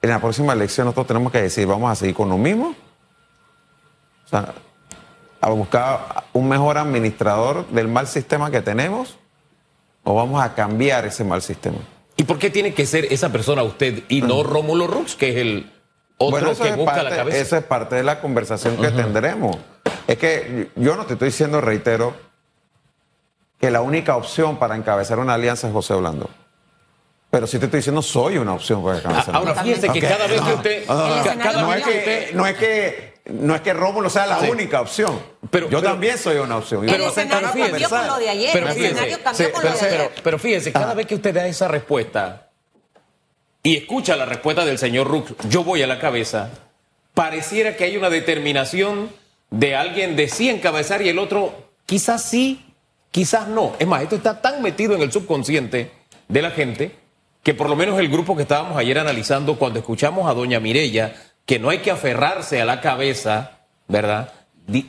En 0.03 0.11
la 0.11 0.21
próxima 0.21 0.53
elección 0.53 0.87
nosotros 0.87 1.07
tenemos 1.07 1.31
que 1.31 1.43
decir, 1.43 1.67
vamos 1.67 1.91
a 1.91 1.95
seguir 1.95 2.15
con 2.15 2.29
lo 2.29 2.37
mismo. 2.37 2.75
O 4.25 4.29
sea, 4.29 4.53
a 5.41 5.51
buscar 5.51 6.25
un 6.33 6.49
mejor 6.49 6.77
administrador 6.77 7.67
del 7.69 7.89
mal 7.89 8.07
sistema 8.07 8.51
que 8.51 8.63
tenemos 8.63 9.19
o 10.05 10.15
vamos 10.15 10.43
a 10.43 10.55
cambiar 10.55 11.07
ese 11.07 11.25
mal 11.25 11.41
sistema. 11.41 11.79
¿Y 12.17 12.25
por 12.25 12.39
qué 12.39 12.51
tiene 12.51 12.75
que 12.75 12.85
ser 12.85 13.07
esa 13.13 13.31
persona 13.31 13.63
usted 13.63 14.05
y 14.09 14.23
no 14.23 14.43
Rómulo 14.43 14.87
Rux, 14.87 15.15
que 15.15 15.31
es 15.31 15.37
el 15.37 15.73
otro 16.19 16.57
que 16.57 16.73
busca 16.73 17.03
la 17.03 17.11
cabeza? 17.11 17.39
Esa 17.39 17.59
es 17.59 17.65
parte 17.65 17.97
de 17.97 18.03
la 18.03 18.21
conversación 18.21 18.77
que 18.77 18.91
tendremos. 18.91 19.57
Es 20.07 20.19
que 20.19 20.71
yo 20.77 20.97
no 20.97 21.07
te 21.07 21.15
estoy 21.15 21.29
diciendo, 21.29 21.61
reitero, 21.61 22.15
que 23.61 23.71
la 23.71 23.81
única 23.81 24.17
opción 24.17 24.59
para 24.59 24.77
encabezar 24.77 25.21
una 25.21 25.35
alianza 25.35 25.69
es 25.69 25.73
José 25.73 25.95
Blando. 25.95 26.29
Pero 27.33 27.47
si 27.47 27.59
te 27.59 27.65
estoy 27.65 27.79
diciendo, 27.79 28.03
soy 28.03 28.37
una 28.37 28.53
opción 28.53 28.85
para 28.85 28.99
encabezar. 28.99 29.35
Ahora 29.35 29.55
fíjese 29.55 29.89
que 29.89 30.01
cada 30.03 30.27
vez 30.27 30.39
que 30.39 30.53
usted. 30.53 30.87
no, 30.87 31.73
es 31.73 31.83
que, 31.83 32.31
no 32.35 32.47
es 32.47 32.57
que 32.59 33.15
no 33.25 33.55
es 33.55 33.63
que 33.63 33.73
Rómulo 33.73 34.11
sea 34.11 34.27
la 34.27 34.41
única 34.41 34.83
opción. 34.83 35.19
Pero, 35.51 35.71
yo 35.71 35.83
también 35.83 36.19
soy 36.19 36.37
una 36.37 36.59
opción. 36.59 36.85
Pero, 36.85 37.05
el 37.05 37.11
escenario 37.11 37.49
cambió 37.49 37.89
con 37.89 38.07
lo 38.07 38.19
de 38.19 38.29
ayer. 38.29 38.51
Pero 38.53 38.69
el 38.69 38.73
escenario 38.77 39.23
cambió 39.25 39.51
con 39.51 39.65
lo 39.65 39.71
de 39.71 39.81
ayer. 39.81 40.13
Pero, 40.23 40.39
fíjese, 40.39 40.73
cada 40.75 40.93
vez 40.93 41.07
que 41.07 41.15
usted 41.15 41.35
da 41.35 41.47
esa 41.47 41.69
respuesta 41.69 42.51
y 43.63 43.79
escucha 43.79 44.15
la 44.15 44.27
respuesta 44.27 44.67
del 44.67 44.77
señor 44.77 45.09
Rux, 45.09 45.33
yo 45.49 45.65
voy 45.65 45.81
a 45.83 45.87
la 45.87 45.99
cabeza, 45.99 46.51
pareciera 47.15 47.77
que 47.77 47.85
hay 47.85 47.97
una 47.97 48.11
determinación 48.11 49.11
de 49.49 49.75
alguien 49.75 50.17
de 50.17 50.29
sí 50.29 50.51
encabezar 50.51 51.01
y 51.01 51.09
el 51.09 51.19
otro 51.19 51.71
quizás 51.87 52.23
sí, 52.25 52.63
quizás 53.11 53.49
no. 53.49 53.75
Es 53.79 53.87
más, 53.87 54.03
esto 54.03 54.17
está 54.17 54.43
tan 54.43 54.61
metido 54.61 54.95
en 54.95 55.01
el 55.01 55.11
subconsciente 55.11 55.93
de 56.29 56.43
la 56.43 56.51
gente 56.51 57.02
que 57.43 57.55
por 57.55 57.69
lo 57.69 57.77
menos 57.77 57.99
el 57.99 58.09
grupo 58.09 58.37
que 58.37 58.43
estábamos 58.43 58.77
ayer 58.77 58.99
analizando, 58.99 59.59
cuando 59.59 59.79
escuchamos 59.79 60.31
a 60.31 60.35
doña 60.35 60.61
Mirella, 60.61 61.15
que 61.45 61.59
no 61.59 61.71
hay 61.71 61.79
que 61.79 61.91
aferrarse 61.91 62.61
a 62.61 62.65
la 62.65 62.81
cabeza, 62.81 63.59
¿verdad? 63.89 64.33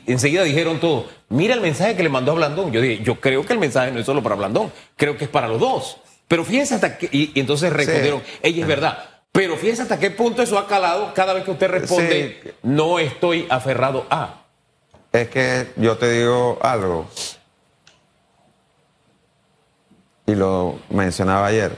enseguida 0.06 0.44
dijeron 0.44 0.78
todo, 0.78 1.06
mira 1.28 1.54
el 1.54 1.60
mensaje 1.60 1.96
que 1.96 2.02
le 2.02 2.08
mandó 2.08 2.32
a 2.32 2.36
Blandón. 2.36 2.72
Yo 2.72 2.80
dije, 2.80 3.02
yo 3.02 3.20
creo 3.20 3.44
que 3.44 3.52
el 3.52 3.58
mensaje 3.58 3.90
no 3.90 3.98
es 3.98 4.06
solo 4.06 4.22
para 4.22 4.36
Blandón, 4.36 4.72
creo 4.96 5.16
que 5.16 5.24
es 5.24 5.30
para 5.30 5.48
los 5.48 5.58
dos. 5.58 5.98
Pero 6.28 6.44
fíjense 6.44 6.74
hasta 6.74 6.96
qué, 6.96 7.08
y, 7.12 7.38
entonces 7.38 7.72
respondieron, 7.72 8.22
ella 8.42 8.62
es 8.62 8.68
verdad. 8.68 8.98
Pero 9.32 9.56
fíjense 9.56 9.82
hasta 9.82 9.98
qué 9.98 10.10
punto 10.10 10.42
eso 10.42 10.58
ha 10.58 10.68
calado 10.68 11.12
cada 11.12 11.32
vez 11.34 11.44
que 11.44 11.50
usted 11.50 11.68
responde, 11.68 12.54
no 12.62 12.98
estoy 12.98 13.46
aferrado 13.50 14.06
a. 14.08 14.44
Es 15.12 15.28
que 15.28 15.72
yo 15.76 15.96
te 15.96 16.10
digo 16.10 16.58
algo, 16.62 17.08
y 20.26 20.34
lo 20.34 20.78
mencionaba 20.88 21.46
ayer, 21.46 21.72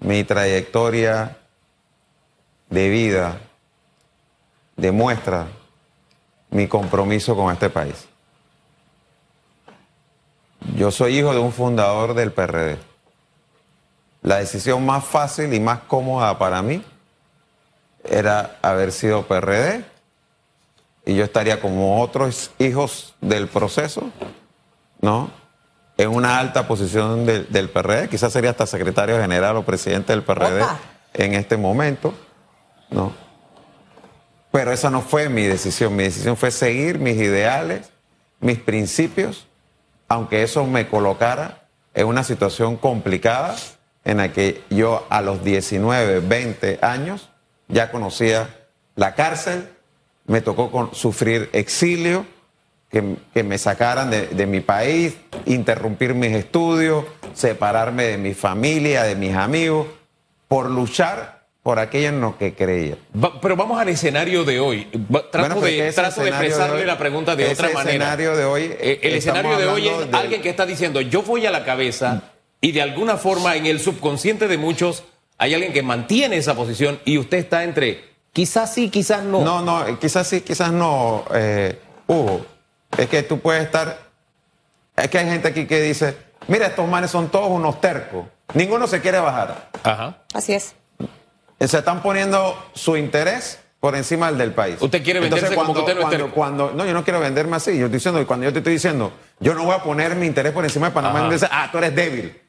mi 0.00 0.24
trayectoria 0.24 1.36
de 2.70 2.88
vida 2.88 3.38
demuestra 4.76 5.46
mi 6.50 6.66
compromiso 6.68 7.36
con 7.36 7.52
este 7.52 7.70
país. 7.70 8.06
Yo 10.76 10.90
soy 10.90 11.18
hijo 11.18 11.32
de 11.32 11.38
un 11.38 11.52
fundador 11.52 12.14
del 12.14 12.32
PRD. 12.32 12.78
La 14.22 14.36
decisión 14.36 14.84
más 14.84 15.04
fácil 15.04 15.52
y 15.54 15.60
más 15.60 15.80
cómoda 15.80 16.38
para 16.38 16.62
mí 16.62 16.84
era 18.04 18.58
haber 18.62 18.92
sido 18.92 19.26
PRD 19.26 19.84
y 21.06 21.14
yo 21.14 21.24
estaría 21.24 21.60
como 21.60 22.02
otros 22.02 22.50
hijos 22.58 23.14
del 23.20 23.48
proceso, 23.48 24.10
¿no? 25.00 25.30
En 25.98 26.10
una 26.10 26.38
alta 26.38 26.66
posición 26.68 27.26
del 27.26 27.68
PRD, 27.68 28.08
quizás 28.08 28.32
sería 28.32 28.50
hasta 28.50 28.66
secretario 28.66 29.20
general 29.20 29.56
o 29.56 29.64
presidente 29.64 30.12
del 30.12 30.22
PRD 30.22 30.64
en 31.14 31.34
este 31.34 31.56
momento, 31.56 32.14
¿no? 32.88 33.12
Pero 34.52 34.72
esa 34.72 34.90
no 34.90 35.02
fue 35.02 35.28
mi 35.28 35.42
decisión. 35.42 35.96
Mi 35.96 36.04
decisión 36.04 36.36
fue 36.36 36.52
seguir 36.52 37.00
mis 37.00 37.16
ideales, 37.16 37.90
mis 38.38 38.58
principios, 38.60 39.48
aunque 40.08 40.44
eso 40.44 40.64
me 40.64 40.88
colocara 40.88 41.66
en 41.94 42.06
una 42.06 42.22
situación 42.22 42.76
complicada 42.76 43.56
en 44.04 44.18
la 44.18 44.32
que 44.32 44.62
yo 44.70 45.04
a 45.10 45.20
los 45.20 45.42
19, 45.42 46.20
20 46.20 46.78
años 46.80 47.28
ya 47.66 47.90
conocía 47.90 48.48
la 48.94 49.16
cárcel, 49.16 49.68
me 50.26 50.40
tocó 50.42 50.90
sufrir 50.94 51.50
exilio, 51.52 52.24
que, 52.90 53.16
que 53.34 53.42
me 53.42 53.58
sacaran 53.58 54.10
de, 54.10 54.28
de, 54.28 54.46
mi 54.46 54.60
país, 54.60 55.16
interrumpir 55.46 56.14
mis 56.14 56.32
estudios, 56.32 57.04
separarme 57.34 58.04
de 58.04 58.18
mi 58.18 58.34
familia, 58.34 59.02
de 59.02 59.14
mis 59.14 59.34
amigos, 59.34 59.86
por 60.48 60.70
luchar 60.70 61.38
por 61.62 61.78
aquello 61.78 62.08
en 62.08 62.20
lo 62.22 62.38
que 62.38 62.54
creía. 62.54 62.96
pero 63.42 63.54
vamos 63.54 63.78
al 63.78 63.90
escenario 63.90 64.42
de 64.44 64.58
hoy. 64.58 64.86
Trato, 65.30 65.60
de, 65.60 65.88
expresarle 65.88 66.86
la 66.86 66.96
pregunta 66.96 67.36
de 67.36 67.46
otra 67.46 67.68
manera. 67.68 67.90
Escenario 67.90 68.36
de 68.36 68.44
hoy, 68.46 68.74
eh, 68.80 69.00
el 69.02 69.14
escenario 69.16 69.58
de 69.58 69.66
hoy 69.66 69.86
es 69.86 70.14
alguien 70.14 70.40
que 70.40 70.48
está 70.48 70.64
diciendo, 70.64 71.02
yo 71.02 71.22
voy 71.22 71.44
a 71.44 71.50
la 71.50 71.66
cabeza 71.66 72.22
y 72.62 72.72
de 72.72 72.80
alguna 72.80 73.18
forma 73.18 73.54
en 73.56 73.66
el 73.66 73.80
subconsciente 73.80 74.48
de 74.48 74.56
muchos 74.56 75.04
hay 75.36 75.52
alguien 75.52 75.74
que 75.74 75.82
mantiene 75.82 76.38
esa 76.38 76.54
posición 76.54 77.00
y 77.04 77.18
usted 77.18 77.36
está 77.36 77.64
entre 77.64 78.02
quizás 78.32 78.72
sí, 78.72 78.88
quizás 78.88 79.24
no. 79.24 79.42
No, 79.42 79.60
no, 79.60 79.98
quizás 79.98 80.26
sí, 80.26 80.40
quizás 80.40 80.72
no, 80.72 81.24
eh, 81.34 81.78
Hugo. 82.06 82.46
Es 82.98 83.08
que 83.08 83.22
tú 83.22 83.40
puedes 83.40 83.64
estar... 83.64 83.96
Es 84.96 85.08
que 85.08 85.18
hay 85.18 85.26
gente 85.26 85.48
aquí 85.48 85.66
que 85.66 85.80
dice, 85.80 86.16
mira, 86.48 86.66
estos 86.66 86.86
manes 86.86 87.10
son 87.10 87.30
todos 87.30 87.48
unos 87.48 87.80
tercos. 87.80 88.26
Ninguno 88.52 88.86
se 88.86 89.00
quiere 89.00 89.18
bajar. 89.18 89.70
Ajá. 89.82 90.18
Así 90.34 90.52
es 90.52 90.74
se 91.66 91.78
están 91.78 92.02
poniendo 92.02 92.56
su 92.74 92.96
interés 92.96 93.58
por 93.80 93.96
encima 93.96 94.28
del 94.28 94.38
del 94.38 94.52
país. 94.52 94.76
¿Usted 94.80 95.02
quiere 95.02 95.20
venderse 95.20 95.54
cuando, 95.54 95.72
como 95.72 95.86
que 95.86 95.92
usted 95.92 95.94
no 95.94 96.08
cuando, 96.08 96.30
cuando, 96.32 96.72
no, 96.72 96.86
yo 96.86 96.92
no 96.92 97.04
quiero 97.04 97.20
venderme 97.20 97.56
así. 97.56 97.76
Yo 97.78 97.86
estoy 97.86 97.98
diciendo, 97.98 98.26
cuando 98.26 98.44
yo 98.44 98.52
te 98.52 98.58
estoy 98.58 98.74
diciendo, 98.74 99.12
yo 99.40 99.54
no 99.54 99.64
voy 99.64 99.74
a 99.74 99.82
poner 99.82 100.14
mi 100.14 100.26
interés 100.26 100.52
por 100.52 100.64
encima 100.64 100.88
de 100.88 100.92
Panamá, 100.92 101.28
y 101.32 101.44
ah, 101.50 101.68
tú 101.70 101.78
eres 101.78 101.94
débil. 101.94 102.40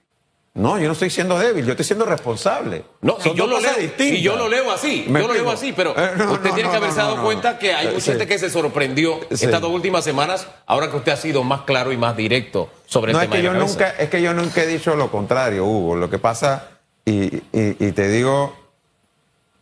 No, 0.53 0.77
yo 0.79 0.87
no 0.87 0.93
estoy 0.93 1.09
siendo 1.09 1.37
débil, 1.37 1.63
yo 1.65 1.71
estoy 1.71 1.85
siendo 1.85 2.05
responsable. 2.05 2.83
No, 3.01 3.17
y 3.23 3.33
yo, 3.33 3.47
lo 3.47 3.59
leo, 3.59 3.71
y 3.97 4.21
yo 4.21 4.35
lo 4.35 4.49
leo 4.49 4.71
así, 4.71 5.05
yo 5.07 5.27
lo 5.27 5.33
leo 5.33 5.49
así, 5.51 5.73
pero 5.73 5.93
eh, 5.95 6.11
usted 6.31 6.51
tiene 6.53 6.69
que 6.69 6.75
haberse 6.75 6.97
dado 6.97 7.21
cuenta 7.23 7.57
que 7.59 7.73
hay 7.73 7.93
mucha 7.93 8.11
gente 8.11 8.27
que 8.27 8.39
se 8.39 8.49
sorprendió 8.49 9.19
estas 9.29 9.61
dos 9.61 9.71
últimas 9.71 10.03
semanas, 10.03 10.47
ahora 10.65 10.89
que 10.89 10.97
usted 10.97 11.11
ha 11.11 11.17
sido 11.17 11.43
más 11.43 11.61
claro 11.61 11.91
y 11.91 11.97
más 11.97 12.17
directo 12.17 12.69
sobre 12.87 13.11
el 13.11 13.19
tema 13.19 13.35
es 13.35 13.41
que 13.41 13.45
yo 13.45 13.53
nunca, 13.53 13.89
Es 13.91 14.09
que 14.09 14.21
yo 14.21 14.33
nunca 14.33 14.63
he 14.63 14.67
dicho 14.67 14.95
lo 14.95 15.11
contrario, 15.11 15.65
Hugo. 15.65 15.95
Lo 15.95 16.09
que 16.09 16.17
pasa, 16.17 16.69
y, 17.05 17.41
y 17.53 17.91
te 17.91 18.09
digo 18.09 18.55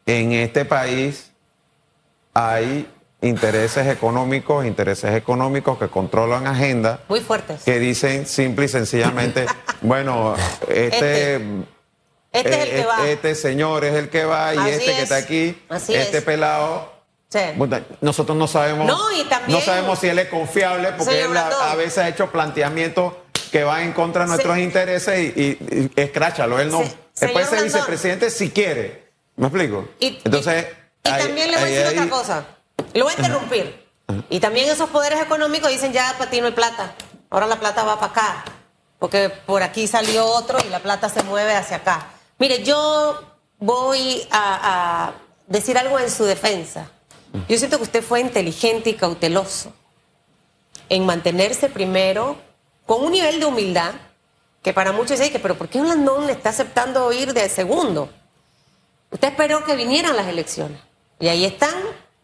en 0.07 0.31
este 0.31 0.63
país 0.65 1.31
hay 2.33 2.87
intereses 3.21 3.87
económicos, 3.87 4.65
intereses 4.65 5.15
económicos 5.15 5.77
que 5.77 5.87
controlan 5.87 6.47
agendas. 6.47 6.99
Muy 7.09 7.19
fuertes. 7.19 7.63
Que 7.63 7.79
dicen 7.79 8.25
simple 8.25 8.65
y 8.65 8.67
sencillamente, 8.69 9.45
bueno, 9.81 10.35
este, 10.67 11.35
este, 11.35 11.41
este, 12.31 12.49
es 12.49 12.59
el 12.63 12.69
que 12.69 12.79
eh, 12.81 12.85
va. 12.85 13.07
este 13.09 13.35
señor 13.35 13.85
es 13.85 13.95
el 13.95 14.09
que 14.09 14.25
va 14.25 14.53
y 14.53 14.57
Así 14.57 14.69
este 14.69 14.85
que 14.85 14.91
es. 14.91 14.99
está 15.03 15.15
aquí, 15.17 15.63
Así 15.69 15.95
este 15.95 16.17
es. 16.19 16.23
pelado. 16.23 16.93
Sí. 17.29 17.39
Nosotros 18.01 18.37
no 18.37 18.47
sabemos, 18.47 18.87
No, 18.87 19.11
y 19.11 19.25
también- 19.25 19.59
no 19.59 19.63
sabemos 19.63 19.99
si 19.99 20.07
él 20.07 20.17
es 20.19 20.29
confiable 20.29 20.93
porque 20.97 21.21
él 21.23 21.35
a, 21.35 21.75
veces 21.75 21.97
ha 21.99 22.07
hecho 22.09 22.31
planteamientos 22.31 23.13
que 23.51 23.63
van 23.65 23.81
en 23.81 23.93
contra 23.93 24.23
de 24.23 24.29
nuestros 24.29 24.55
Sí. 24.55 24.61
intereses 24.61 25.19
y, 25.19 25.41
y, 25.41 25.89
y 25.97 26.01
escráchalo. 26.01 26.59
Él 26.59 26.69
no, 26.71 26.83
Sí. 27.13 27.27
puede 27.33 27.45
ser 27.45 27.63
vicepresidente 27.63 28.29
si 28.29 28.49
quiere. 28.51 29.07
¿Me 29.35 29.47
explico? 29.47 29.87
Y, 29.99 30.19
Entonces, 30.23 30.67
y, 31.03 31.09
también 31.09 31.51
le 31.51 31.57
voy 31.57 31.65
a 31.65 31.69
decir 31.83 31.99
otra 31.99 32.09
cosa. 32.09 32.45
Lo 32.93 33.03
voy 33.05 33.13
a 33.13 33.17
interrumpir. 33.17 33.87
Y 34.29 34.39
también 34.39 34.69
esos 34.69 34.89
poderes 34.89 35.19
económicos 35.21 35.69
dicen 35.69 35.91
ya 35.91 36.15
para 36.17 36.29
ti 36.31 36.39
no 36.39 36.47
hay 36.47 36.53
plata. 36.53 36.93
Ahora 37.29 37.45
la 37.45 37.57
plata 37.59 37.83
va 37.83 37.99
para 37.99 38.11
acá. 38.11 38.45
Porque 38.99 39.29
por 39.29 39.63
aquí 39.63 39.87
salió 39.87 40.25
otro 40.25 40.57
y 40.65 40.69
la 40.69 40.79
plata 40.79 41.09
se 41.09 41.23
mueve 41.23 41.55
hacia 41.55 41.77
acá. 41.77 42.07
Mire, 42.39 42.63
yo 42.63 43.21
voy 43.59 44.27
a, 44.31 45.13
decir 45.47 45.77
algo 45.77 45.99
en 45.99 46.11
su 46.11 46.25
defensa. 46.25 46.89
Yo 47.47 47.57
siento 47.57 47.77
que 47.77 47.83
usted 47.83 48.03
fue 48.03 48.19
inteligente 48.19 48.89
y 48.89 48.93
cauteloso 48.95 49.71
en 50.89 51.05
mantenerse 51.05 51.69
primero 51.69 52.37
con 52.85 53.03
un 53.03 53.11
nivel 53.11 53.39
de 53.39 53.45
humildad 53.45 53.93
que 54.61 54.73
para 54.73 54.91
muchos 54.91 55.11
dicen 55.17 55.31
que, 55.31 55.39
pero 55.39 55.57
¿por 55.57 55.69
qué 55.69 55.79
Blandón 55.79 56.25
le 56.25 56.33
está 56.33 56.49
aceptando 56.49 57.11
ir 57.13 57.33
de 57.33 57.47
segundo? 57.47 58.09
Usted 59.11 59.29
esperó 59.29 59.63
que 59.63 59.75
vinieran 59.75 60.15
las 60.15 60.27
elecciones. 60.27 60.79
Y 61.19 61.27
ahí 61.29 61.45
están 61.45 61.73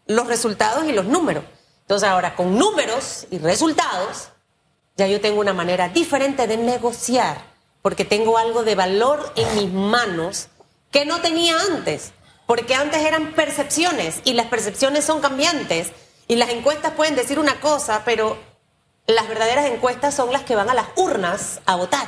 los 0.06 0.26
resultados 0.26 0.84
y 0.84 0.92
los 0.92 1.06
números. 1.06 1.44
Entonces 1.82 2.08
ahora, 2.08 2.34
con 2.34 2.58
números 2.58 3.26
y 3.30 3.38
resultados, 3.38 4.28
ya 4.96 5.06
yo 5.06 5.20
tengo 5.20 5.40
una 5.40 5.52
manera 5.52 5.88
diferente 5.88 6.46
de 6.46 6.56
negociar, 6.56 7.38
porque 7.82 8.04
tengo 8.04 8.38
algo 8.38 8.62
de 8.62 8.74
valor 8.74 9.32
en 9.36 9.56
mis 9.56 9.72
manos 9.72 10.48
que 10.90 11.04
no 11.04 11.20
tenía 11.20 11.56
antes. 11.72 12.12
Porque 12.46 12.74
antes 12.74 13.02
eran 13.02 13.32
percepciones 13.32 14.20
y 14.24 14.34
las 14.34 14.46
percepciones 14.46 15.04
son 15.04 15.20
cambiantes. 15.20 15.92
Y 16.28 16.36
las 16.36 16.50
encuestas 16.50 16.92
pueden 16.92 17.16
decir 17.16 17.38
una 17.38 17.60
cosa, 17.60 18.02
pero 18.04 18.38
las 19.06 19.28
verdaderas 19.28 19.66
encuestas 19.66 20.14
son 20.14 20.32
las 20.32 20.42
que 20.42 20.54
van 20.54 20.70
a 20.70 20.74
las 20.74 20.86
urnas 20.96 21.60
a 21.66 21.76
votar. 21.76 22.06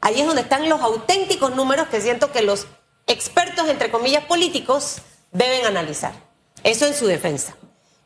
Ahí 0.00 0.20
es 0.20 0.26
donde 0.26 0.42
están 0.42 0.68
los 0.68 0.80
auténticos 0.80 1.54
números 1.54 1.88
que 1.88 2.00
siento 2.00 2.32
que 2.32 2.42
los 2.42 2.66
expertos, 3.06 3.68
entre 3.68 3.90
comillas, 3.90 4.24
políticos 4.24 4.98
deben 5.32 5.64
analizar. 5.64 6.12
Eso 6.62 6.86
en 6.86 6.94
su 6.94 7.06
defensa. 7.06 7.56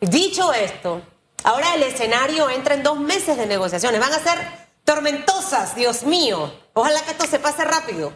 Dicho 0.00 0.52
esto, 0.52 1.02
ahora 1.44 1.74
el 1.74 1.82
escenario 1.82 2.50
entra 2.50 2.74
en 2.74 2.82
dos 2.82 2.98
meses 2.98 3.36
de 3.36 3.46
negociaciones. 3.46 4.00
Van 4.00 4.12
a 4.12 4.18
ser 4.18 4.38
tormentosas, 4.84 5.74
Dios 5.74 6.02
mío. 6.04 6.52
Ojalá 6.74 7.02
que 7.02 7.12
esto 7.12 7.26
se 7.26 7.38
pase 7.38 7.64
rápido. 7.64 8.12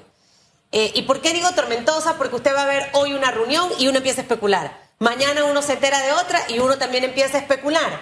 Eh, 0.70 0.90
¿Y 0.94 1.02
por 1.02 1.20
qué 1.20 1.32
digo 1.32 1.50
tormentosa? 1.52 2.16
Porque 2.16 2.36
usted 2.36 2.54
va 2.54 2.62
a 2.62 2.66
ver 2.66 2.88
hoy 2.94 3.12
una 3.12 3.30
reunión 3.30 3.68
y 3.78 3.88
uno 3.88 3.98
empieza 3.98 4.22
a 4.22 4.24
especular. 4.24 4.80
Mañana 4.98 5.44
uno 5.44 5.60
se 5.62 5.74
entera 5.74 6.00
de 6.00 6.12
otra 6.12 6.40
y 6.48 6.60
uno 6.60 6.78
también 6.78 7.04
empieza 7.04 7.36
a 7.36 7.40
especular. 7.40 8.00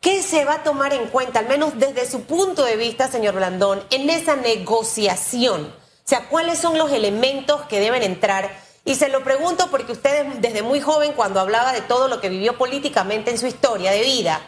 ¿Qué 0.00 0.22
se 0.22 0.44
va 0.44 0.54
a 0.54 0.62
tomar 0.62 0.92
en 0.92 1.06
cuenta, 1.08 1.38
al 1.38 1.48
menos 1.48 1.78
desde 1.78 2.10
su 2.10 2.24
punto 2.24 2.64
de 2.64 2.76
vista, 2.76 3.08
señor 3.08 3.34
Blandón, 3.36 3.82
en 3.90 4.10
esa 4.10 4.34
negociación? 4.36 5.66
O 5.66 6.06
sea, 6.08 6.28
¿cuáles 6.28 6.58
son 6.58 6.76
los 6.76 6.92
elementos 6.92 7.62
que 7.62 7.80
deben 7.80 8.02
entrar? 8.02 8.63
Y 8.84 8.96
se 8.96 9.08
lo 9.08 9.24
pregunto 9.24 9.70
porque 9.70 9.92
usted 9.92 10.26
desde 10.38 10.62
muy 10.62 10.80
joven, 10.80 11.12
cuando 11.12 11.40
hablaba 11.40 11.72
de 11.72 11.80
todo 11.80 12.08
lo 12.08 12.20
que 12.20 12.28
vivió 12.28 12.58
políticamente 12.58 13.30
en 13.30 13.38
su 13.38 13.46
historia 13.46 13.92
de 13.92 14.02
vida, 14.02 14.40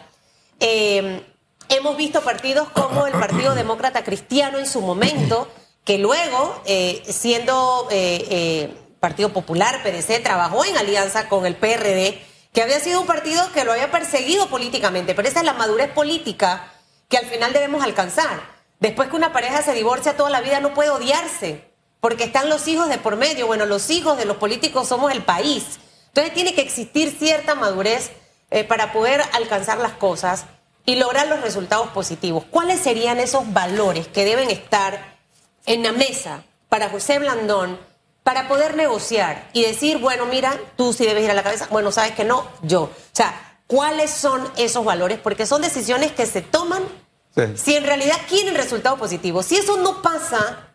eh, 0.59 1.23
hemos 1.69 1.97
visto 1.97 2.21
partidos 2.21 2.69
como 2.69 3.07
el 3.07 3.13
Partido 3.13 3.55
Demócrata 3.55 4.03
Cristiano 4.03 4.59
en 4.59 4.67
su 4.67 4.81
momento, 4.81 5.47
que 5.83 5.97
luego, 5.97 6.61
eh, 6.65 7.03
siendo 7.07 7.87
eh, 7.89 8.73
Partido 8.99 9.29
Popular, 9.29 9.81
PDC, 9.81 10.21
trabajó 10.21 10.65
en 10.65 10.77
alianza 10.77 11.29
con 11.29 11.45
el 11.45 11.55
PRD, 11.55 12.21
que 12.53 12.61
había 12.61 12.79
sido 12.79 13.01
un 13.01 13.07
partido 13.07 13.51
que 13.53 13.63
lo 13.63 13.71
había 13.71 13.89
perseguido 13.89 14.47
políticamente, 14.47 15.15
pero 15.15 15.27
esa 15.27 15.39
es 15.39 15.45
la 15.45 15.53
madurez 15.53 15.91
política 15.91 16.73
que 17.09 17.17
al 17.17 17.25
final 17.25 17.53
debemos 17.53 17.83
alcanzar. 17.83 18.57
Después 18.79 19.09
que 19.09 19.15
una 19.15 19.33
pareja 19.33 19.63
se 19.63 19.73
divorcia 19.73 20.15
toda 20.15 20.29
la 20.29 20.41
vida 20.41 20.59
no 20.59 20.73
puede 20.73 20.91
odiarse, 20.91 21.66
porque 22.07 22.23
están 22.23 22.47
los 22.47 22.69
hijos 22.69 22.87
de 22.87 22.99
por 22.99 23.17
medio. 23.17 23.47
Bueno, 23.47 23.65
los 23.65 23.89
hijos 23.89 24.17
de 24.17 24.23
los 24.23 24.37
políticos 24.37 24.87
somos 24.87 25.11
el 25.11 25.23
país. 25.23 25.77
Entonces 26.07 26.33
tiene 26.33 26.55
que 26.55 26.61
existir 26.61 27.13
cierta 27.19 27.53
madurez 27.53 28.11
eh, 28.49 28.63
para 28.63 28.93
poder 28.93 29.21
alcanzar 29.33 29.77
las 29.79 29.91
cosas 29.91 30.45
y 30.85 30.95
lograr 30.95 31.27
los 31.27 31.41
resultados 31.41 31.89
positivos. 31.89 32.45
¿Cuáles 32.49 32.79
serían 32.79 33.19
esos 33.19 33.51
valores 33.51 34.07
que 34.07 34.23
deben 34.23 34.49
estar 34.49 35.17
en 35.65 35.83
la 35.83 35.91
mesa 35.91 36.45
para 36.69 36.87
José 36.89 37.19
Blandón 37.19 37.77
para 38.23 38.47
poder 38.47 38.77
negociar 38.77 39.49
y 39.51 39.63
decir, 39.63 39.97
bueno, 39.97 40.27
mira, 40.27 40.57
tú 40.77 40.93
sí 40.93 41.05
debes 41.05 41.25
ir 41.25 41.31
a 41.31 41.33
la 41.33 41.43
cabeza, 41.43 41.67
bueno, 41.71 41.91
sabes 41.91 42.13
que 42.13 42.23
no, 42.23 42.47
yo. 42.61 42.83
O 42.83 42.91
sea, 43.11 43.59
¿cuáles 43.67 44.11
son 44.11 44.49
esos 44.55 44.85
valores? 44.85 45.19
Porque 45.21 45.45
son 45.45 45.61
decisiones 45.61 46.13
que 46.13 46.25
se 46.25 46.41
toman 46.41 46.83
Sí. 47.35 47.43
si 47.57 47.75
en 47.75 47.83
realidad 47.83 48.15
quieren 48.29 48.55
resultados 48.55 48.97
positivos. 48.97 49.45
Si 49.45 49.57
eso 49.57 49.75
no 49.77 50.01
pasa, 50.01 50.66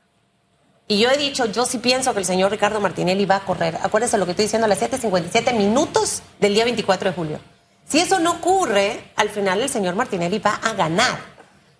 y 0.92 0.98
yo 0.98 1.10
he 1.10 1.16
dicho, 1.16 1.46
yo 1.46 1.64
sí 1.64 1.78
pienso 1.78 2.12
que 2.12 2.18
el 2.18 2.26
señor 2.26 2.50
Ricardo 2.50 2.78
Martinelli 2.78 3.24
va 3.24 3.36
a 3.36 3.44
correr. 3.46 3.78
Acuérdense 3.82 4.18
lo 4.18 4.26
que 4.26 4.32
estoy 4.32 4.44
diciendo 4.44 4.66
a 4.66 4.68
las 4.68 4.78
7.57 4.78 5.54
minutos 5.56 6.20
del 6.38 6.52
día 6.52 6.64
24 6.64 7.08
de 7.08 7.16
julio. 7.16 7.40
Si 7.88 7.98
eso 7.98 8.18
no 8.18 8.32
ocurre, 8.32 9.10
al 9.16 9.30
final 9.30 9.62
el 9.62 9.70
señor 9.70 9.94
Martinelli 9.94 10.38
va 10.38 10.56
a 10.62 10.74
ganar. 10.74 11.18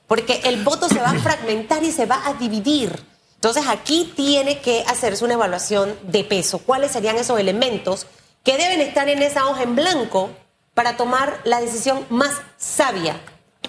Porque 0.07 0.41
el 0.45 0.65
voto 0.65 0.89
se 0.89 0.99
va 0.99 1.11
a 1.11 1.19
fragmentar 1.21 1.85
y 1.85 1.93
se 1.93 2.07
va 2.07 2.27
a 2.27 2.33
dividir. 2.33 3.05
Entonces 3.35 3.65
aquí 3.69 4.15
tiene 4.17 4.61
que 4.61 4.83
hacerse 4.87 5.27
una 5.27 5.35
evaluación 5.35 5.95
de 6.05 6.25
peso. 6.25 6.61
¿Cuáles 6.61 6.93
serían 6.93 7.17
esos 7.17 7.39
elementos 7.39 8.07
que 8.43 8.57
deben 8.57 8.81
estar 8.81 9.11
en 9.11 9.21
esa 9.21 9.47
hoja 9.47 9.63
en 9.63 9.77
blanco 9.77 10.31
para 10.73 10.97
tomar 10.97 11.39
la 11.45 11.61
decisión 11.61 12.07
más 12.09 12.41
sabia? 12.57 13.21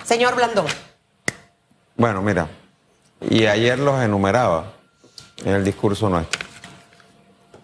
Señor 0.06 0.38
Blandón. 0.38 0.68
Bueno, 1.98 2.22
mira, 2.22 2.48
y 3.20 3.46
ayer 3.46 3.78
los 3.78 4.02
enumeraba 4.02 4.72
en 5.38 5.54
el 5.54 5.64
discurso 5.64 6.10
nuestro. 6.10 6.42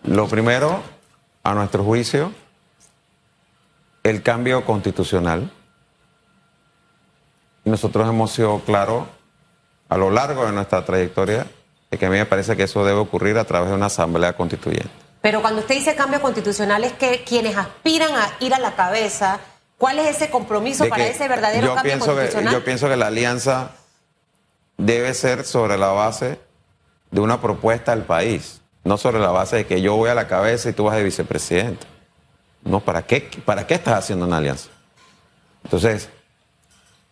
Lo 0.04 0.28
primero, 0.28 0.82
a 1.44 1.54
nuestro 1.54 1.84
juicio, 1.84 2.32
el 4.04 4.22
cambio 4.24 4.66
constitucional. 4.66 5.52
Nosotros 7.66 8.08
hemos 8.08 8.32
sido 8.32 8.60
claros 8.62 9.06
a 9.90 9.98
lo 9.98 10.10
largo 10.10 10.46
de 10.46 10.52
nuestra 10.52 10.86
trayectoria 10.86 11.46
de 11.92 11.98
que 11.98 12.06
a 12.06 12.10
mí 12.10 12.18
me 12.18 12.26
parece 12.26 12.56
que 12.56 12.64
eso 12.64 12.86
debe 12.86 13.00
ocurrir 13.00 13.38
a 13.38 13.44
través 13.44 13.70
de 13.70 13.76
una 13.76 13.88
asamblea 13.88 14.34
constituyente. 14.34 14.90
Pero 15.22 15.42
cuando 15.42 15.62
usted 15.62 15.76
dice 15.76 15.96
cambio 15.96 16.22
constitucional 16.22 16.84
es 16.84 16.94
que 16.94 17.24
quienes 17.24 17.58
aspiran 17.58 18.12
a 18.16 18.32
ir 18.40 18.54
a 18.54 18.60
la 18.60 18.76
cabeza, 18.76 19.40
¿cuál 19.78 20.00
es 20.00 20.16
ese 20.16 20.30
compromiso 20.30 20.88
para 20.88 21.08
ese 21.08 21.28
verdadero 21.28 21.68
yo 21.68 21.76
cambio 21.76 21.92
pienso 21.92 22.06
que, 22.06 22.12
constitucional? 22.14 22.54
yo 22.54 22.64
pienso 22.64 22.88
que 22.88 22.96
la 22.96 23.08
alianza 23.08 23.72
debe 24.78 25.14
ser 25.14 25.44
sobre 25.44 25.78
la 25.78 25.90
base 25.90 26.40
de 27.12 27.22
una 27.22 27.42
propuesta 27.42 27.92
al 27.92 28.04
país, 28.04 28.62
no 28.84 28.98
sobre 28.98 29.20
la 29.20 29.32
base 29.32 29.58
de 29.58 29.66
que 29.66 29.82
yo 29.82 29.96
voy 29.96 30.10
a 30.10 30.16
la 30.16 30.28
cabeza 30.28 30.70
y 30.70 30.74
tú 30.74 30.86
vas 30.86 30.96
de 30.96 31.04
vicepresidente. 31.04 31.86
No, 32.64 32.80
¿para 32.80 33.04
qué, 33.04 33.30
¿para 33.46 33.66
qué 33.66 33.76
estás 33.76 34.00
haciendo 34.00 34.26
una 34.26 34.38
alianza? 34.38 34.70
Entonces, 35.64 36.10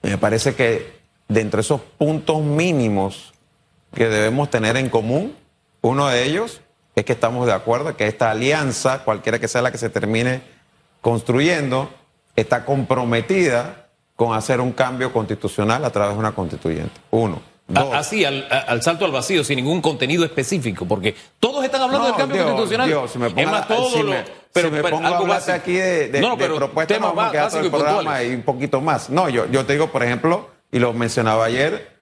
me 0.02 0.18
parece 0.18 0.56
que 0.56 1.00
dentro 1.28 1.58
de 1.58 1.62
esos 1.62 1.82
puntos 1.82 2.42
mínimos 2.42 3.34
que 3.94 4.08
debemos 4.08 4.50
tener 4.50 4.78
en 4.78 4.90
común, 4.90 5.36
uno 5.82 6.08
de 6.08 6.24
ellos 6.24 6.62
es 6.96 7.06
que 7.06 7.14
estamos 7.14 7.46
de 7.46 7.54
acuerdo 7.54 7.96
que 7.96 8.08
esta 8.08 8.32
alianza, 8.32 9.04
cualquiera 9.04 9.40
que 9.40 9.48
sea 9.48 9.62
la 9.62 9.72
que 9.72 9.78
se 9.78 9.90
termine 9.90 10.42
construyendo, 11.02 11.90
está 12.36 12.66
comprometida 12.66 13.88
con 14.16 14.36
hacer 14.36 14.60
un 14.62 14.72
cambio 14.72 15.14
constitucional 15.14 15.86
a 15.86 15.92
través 15.92 16.16
de 16.16 16.20
una 16.20 16.32
constituyente. 16.32 17.00
Uno. 17.12 17.42
A- 17.76 17.98
Así, 18.00 18.24
al, 18.24 18.48
a- 18.50 18.60
al 18.60 18.82
salto 18.82 19.04
al 19.06 19.12
vacío, 19.12 19.44
sin 19.44 19.58
ningún 19.58 19.82
contenido 19.82 20.24
específico, 20.24 20.86
porque 20.88 21.16
todos 21.40 21.64
están 21.66 21.82
hablando 21.82 22.08
No, 22.08 22.08
del 22.08 22.16
cambio 22.16 22.36
Dios, 22.38 22.48
constitucional. 22.48 22.88
Dios, 22.88 23.12
si 23.12 23.20
me 23.20 23.30
pongo 23.30 23.42
es 23.42 23.48
más, 23.48 23.62
a- 23.64 23.68
todo 23.68 23.90
si 23.90 24.04
lo- 24.04 24.10
me- 24.12 24.24
pero, 24.54 24.70
si 24.70 24.76
me 24.76 24.82
pero 24.84 24.96
pongo 24.96 25.08
a 25.08 25.12
algo 25.18 25.28
básico. 25.28 25.58
aquí 25.58 25.74
de, 25.74 26.08
de- 26.10 26.22
No, 26.22 26.30
no, 26.30 26.36
de 26.38 26.48
propuestas, 26.50 26.98
temas 26.98 27.10
nos 27.10 27.16
vamos 27.16 27.30
a 27.30 27.32
quedar 27.34 27.50
todo 27.52 27.60
el 27.62 27.70
programa 27.72 28.24
y 28.24 28.34
un 28.36 28.42
poquito 28.44 28.80
más. 28.82 29.10
No, 29.10 29.28
yo, 29.30 29.46
yo 29.52 29.66
te 29.66 29.74
digo, 29.74 29.88
por 29.92 30.02
ejemplo, 30.04 30.50
y 30.72 30.80
lo 30.80 30.94
mencionaba 30.94 31.44
ayer, 31.46 31.98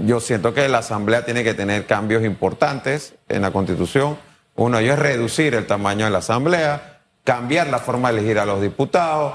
yo 0.00 0.20
siento 0.20 0.54
que 0.54 0.68
la 0.68 0.78
Asamblea 0.78 1.24
tiene 1.26 1.44
que 1.44 1.52
tener 1.54 1.86
cambios 1.86 2.24
importantes 2.24 3.14
en 3.28 3.42
la 3.42 3.50
Constitución. 3.50 4.16
Uno 4.54 4.78
de 4.78 4.84
ellos 4.84 4.94
es 4.96 5.02
reducir 5.02 5.54
el 5.54 5.66
tamaño 5.66 6.06
de 6.06 6.10
la 6.10 6.18
Asamblea, 6.18 7.00
cambiar 7.24 7.66
la 7.68 7.78
forma 7.80 8.10
de 8.12 8.18
elegir 8.18 8.38
a 8.38 8.44
los 8.46 8.60
diputados, 8.62 9.34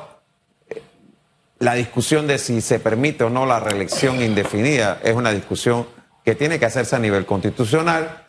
la 1.60 1.74
discusión 1.74 2.28
de 2.28 2.38
si 2.38 2.62
se 2.62 2.80
permite 2.80 3.24
o 3.24 3.30
no 3.30 3.46
la 3.46 3.60
reelección 3.60 4.22
indefinida 4.22 5.00
es 5.04 5.16
una 5.16 5.32
discusión 5.32 5.88
que 6.24 6.36
tiene 6.36 6.60
que 6.60 6.66
hacerse 6.66 6.96
a 6.96 7.00
nivel 7.00 7.26
constitucional. 7.26 8.26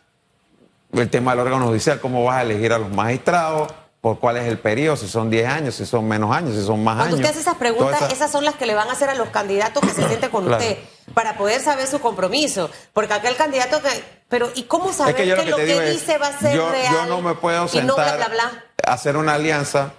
El 0.92 1.10
tema 1.10 1.32
del 1.32 1.40
órgano 1.40 1.66
judicial, 1.66 2.00
cómo 2.00 2.24
vas 2.24 2.38
a 2.38 2.42
elegir 2.42 2.72
a 2.72 2.78
los 2.78 2.90
magistrados. 2.90 3.72
por 4.00 4.20
cuál 4.20 4.36
es 4.36 4.44
el 4.46 4.60
periodo, 4.60 4.96
si 4.96 5.08
son 5.08 5.28
10 5.28 5.48
años, 5.48 5.74
si 5.74 5.84
son 5.84 6.06
menos 6.06 6.34
años, 6.34 6.54
si 6.54 6.64
son 6.64 6.84
más 6.84 6.94
Cuando 6.98 7.16
años. 7.16 7.18
usted 7.18 7.30
hace 7.30 7.40
esas 7.40 7.56
preguntas, 7.56 7.96
esas- 8.00 8.12
esas 8.12 8.30
son 8.30 8.44
las 8.44 8.54
que 8.54 8.64
le 8.64 8.76
van 8.76 8.88
a 8.88 8.92
hacer 8.92 9.10
a 9.10 9.14
los 9.16 9.28
candidatos 9.30 9.82
que 9.82 9.88
se 9.92 10.06
sienten 10.06 10.30
con 10.30 10.44
Claro. 10.46 10.62
usted 10.62 10.78
para 11.14 11.36
poder 11.36 11.60
saber 11.60 11.88
su 11.88 11.98
compromiso. 12.00 12.70
Porque 12.92 13.12
aquel 13.14 13.34
candidato 13.34 13.82
que. 13.82 13.88
Pero, 14.28 14.50
¿y 14.54 14.62
cómo 14.62 14.92
saber 14.92 15.16
Es 15.16 15.20
que 15.22 15.26
yo 15.26 15.34
que 15.34 15.42
lo 15.46 15.50
lo 15.50 15.56
que 15.56 15.88
es, 15.90 16.00
dice 16.00 16.16
va 16.16 16.28
a 16.28 16.38
ser 16.38 16.54
yo, 16.54 16.70
real? 16.70 16.94
yo 16.94 17.06
no 17.06 17.20
me 17.22 17.34
puedo 17.34 17.62
no 17.62 17.68
sentar 17.68 17.96
bla, 17.96 18.16
bla, 18.16 18.28
bla. 18.28 18.64
a 18.86 18.92
hacer 18.92 19.16
una 19.16 19.34
alianza 19.34 19.90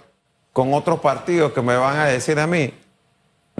con 0.54 0.72
otros 0.72 1.00
partidos 1.00 1.52
que 1.52 1.60
me 1.60 1.76
van 1.76 1.98
a 1.98 2.06
decir 2.06 2.40
a 2.40 2.46
mí, 2.46 2.72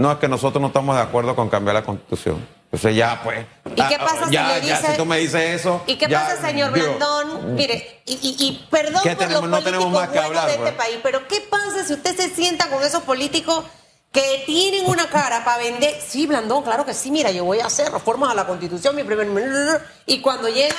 no 0.00 0.10
es 0.12 0.18
que 0.18 0.28
nosotros 0.28 0.60
no 0.62 0.68
estamos 0.68 0.96
de 0.96 1.02
acuerdo 1.02 1.36
con 1.36 1.50
cambiar 1.50 1.74
la 1.74 1.82
constitución. 1.82 2.46
Entonces 2.64 2.96
ya 2.96 3.20
pues. 3.22 3.44
¿Y 3.66 3.74
qué 3.74 3.96
ah, 3.96 4.04
pasa 4.06 4.26
si 4.26 4.32
ya, 4.32 4.48
le 4.58 4.66
ya, 4.66 4.76
dice- 4.78 4.92
si 4.92 4.96
tú 4.96 5.04
me 5.04 5.18
dices 5.18 5.60
eso. 5.60 5.82
¿Y 5.86 5.96
qué 5.96 6.06
ya, 6.08 6.20
pasa, 6.20 6.40
señor 6.40 6.72
digo, 6.72 6.86
Blandón? 6.96 7.54
Mire, 7.54 8.00
y, 8.06 8.12
y- 8.14 8.36
y 8.46 8.66
perdón 8.70 9.02
¿Qué 9.02 9.10
por 9.10 9.18
tenemos? 9.18 9.42
los 9.42 9.50
No 9.50 9.56
políticos 9.58 9.78
tenemos 9.78 9.92
más 10.00 10.08
que 10.08 10.18
hablar, 10.18 10.46
de 10.46 10.52
este 10.52 10.62
pues. 10.62 10.74
país, 10.74 10.98
pero 11.02 11.28
¿qué 11.28 11.40
pasa 11.50 11.84
si 11.86 11.92
usted 11.92 12.16
se 12.16 12.30
sienta 12.30 12.68
con 12.68 12.82
esos 12.82 13.02
políticos 13.02 13.64
que 14.12 14.42
tienen 14.46 14.86
una 14.86 15.08
cara 15.10 15.44
para 15.44 15.58
vender? 15.58 15.94
Sí, 16.00 16.26
Blandón, 16.26 16.62
claro 16.62 16.86
que 16.86 16.94
sí, 16.94 17.10
mira, 17.10 17.30
yo 17.30 17.44
voy 17.44 17.60
a 17.60 17.66
hacer 17.66 17.92
reformas 17.92 18.30
a 18.30 18.34
la 18.34 18.46
Constitución, 18.46 18.96
mi 18.96 19.04
primer 19.04 19.28
y 20.06 20.20
cuando 20.20 20.48
llega, 20.48 20.74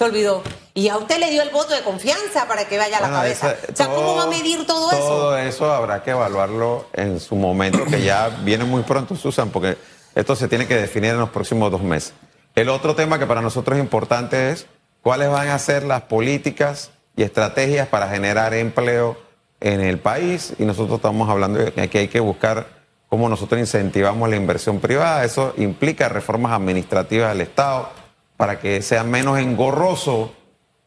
se 0.00 0.04
olvidó. 0.06 0.42
Y 0.72 0.88
a 0.88 0.96
usted 0.96 1.18
le 1.18 1.28
dio 1.28 1.42
el 1.42 1.50
voto 1.50 1.74
de 1.74 1.82
confianza 1.82 2.48
para 2.48 2.64
que 2.64 2.78
vaya 2.78 2.96
a 2.96 3.00
la 3.02 3.10
cabeza. 3.10 3.54
o 3.70 3.76
sea, 3.76 3.86
¿cómo 3.88 4.16
va 4.16 4.22
a 4.22 4.26
medir 4.28 4.66
todo, 4.66 4.90
eso? 4.90 4.98
Todo 4.98 5.36
eso 5.36 5.70
habrá 5.70 6.02
que 6.02 6.12
evaluarlo 6.12 6.86
en 6.94 7.20
su 7.20 7.36
momento, 7.36 7.84
que 7.84 8.00
ya 8.00 8.30
viene 8.42 8.64
muy 8.64 8.82
pronto, 8.82 9.14
Susan, 9.14 9.50
porque 9.50 9.76
esto 10.14 10.34
se 10.34 10.48
tiene 10.48 10.66
que 10.66 10.74
definir 10.74 11.10
en 11.10 11.18
los 11.18 11.28
próximos 11.28 11.70
dos 11.70 11.82
meses. 11.82 12.14
El 12.54 12.70
otro 12.70 12.94
tema 12.94 13.18
que 13.18 13.26
para 13.26 13.42
nosotros 13.42 13.76
es 13.76 13.84
importante 13.84 14.52
es 14.52 14.66
cuáles 15.02 15.28
van 15.28 15.48
a 15.48 15.58
ser 15.58 15.84
las 15.84 16.00
políticas 16.02 16.92
y 17.14 17.22
estrategias 17.22 17.86
para 17.86 18.08
generar 18.08 18.54
empleo 18.54 19.18
en 19.60 19.82
el 19.82 19.98
país. 19.98 20.54
Y 20.58 20.64
nosotros 20.64 20.96
estamos 20.96 21.28
hablando 21.28 21.58
de 21.58 21.74
que 21.74 21.80
aquí 21.82 21.98
hay 21.98 22.08
que 22.08 22.20
buscar 22.20 22.68
cómo 23.10 23.28
nosotros 23.28 23.60
incentivamos 23.60 24.30
la 24.30 24.36
inversión 24.36 24.80
privada. 24.80 25.26
Eso 25.26 25.52
implica 25.58 26.08
reformas 26.08 26.52
administrativas 26.52 27.34
del 27.34 27.42
Estado 27.42 27.99
para 28.40 28.58
que 28.58 28.80
sea 28.80 29.04
menos 29.04 29.38
engorroso 29.38 30.32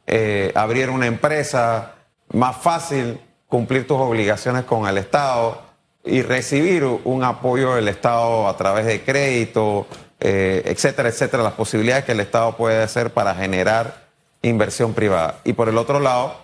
eh, 0.07 0.51
abrir 0.55 0.89
una 0.89 1.05
empresa, 1.05 1.93
más 2.31 2.57
fácil 2.57 3.21
cumplir 3.47 3.85
tus 3.85 3.99
obligaciones 3.99 4.63
con 4.63 4.87
el 4.87 4.97
Estado 4.97 5.61
y 6.03 6.23
recibir 6.23 6.83
un 6.83 7.23
apoyo 7.23 7.75
del 7.75 7.89
Estado 7.89 8.47
a 8.47 8.57
través 8.57 8.87
de 8.87 9.03
crédito, 9.03 9.85
eh, 10.19 10.63
etcétera, 10.65 11.09
etcétera, 11.09 11.43
las 11.43 11.53
posibilidades 11.53 12.05
que 12.05 12.13
el 12.13 12.21
Estado 12.21 12.57
puede 12.57 12.81
hacer 12.81 13.13
para 13.13 13.35
generar 13.35 14.07
inversión 14.41 14.95
privada. 14.95 15.39
Y 15.43 15.53
por 15.53 15.69
el 15.69 15.77
otro 15.77 15.99
lado, 15.99 16.35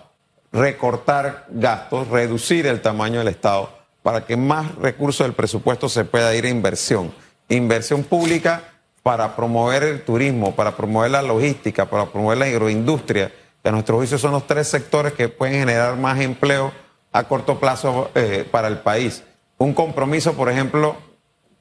recortar 0.52 1.46
gastos, 1.48 2.06
reducir 2.06 2.68
el 2.68 2.80
tamaño 2.82 3.18
del 3.18 3.26
Estado 3.26 3.68
para 4.04 4.26
que 4.26 4.36
más 4.36 4.76
recursos 4.76 5.26
del 5.26 5.34
presupuesto 5.34 5.88
se 5.88 6.04
pueda 6.04 6.32
ir 6.36 6.44
a 6.44 6.50
inversión. 6.50 7.12
Inversión 7.48 8.04
pública 8.04 8.69
para 9.02 9.34
promover 9.36 9.82
el 9.82 10.02
turismo, 10.02 10.54
para 10.54 10.76
promover 10.76 11.10
la 11.10 11.22
logística, 11.22 11.86
para 11.86 12.06
promover 12.06 12.38
la 12.38 12.46
agroindustria, 12.46 13.32
que 13.62 13.68
a 13.68 13.72
nuestro 13.72 13.96
juicio 13.96 14.18
son 14.18 14.32
los 14.32 14.46
tres 14.46 14.68
sectores 14.68 15.12
que 15.14 15.28
pueden 15.28 15.54
generar 15.60 15.96
más 15.96 16.20
empleo 16.20 16.72
a 17.12 17.24
corto 17.24 17.58
plazo 17.58 18.10
eh, 18.14 18.46
para 18.50 18.68
el 18.68 18.78
país. 18.78 19.22
Un 19.58 19.74
compromiso, 19.74 20.34
por 20.34 20.50
ejemplo, 20.50 20.96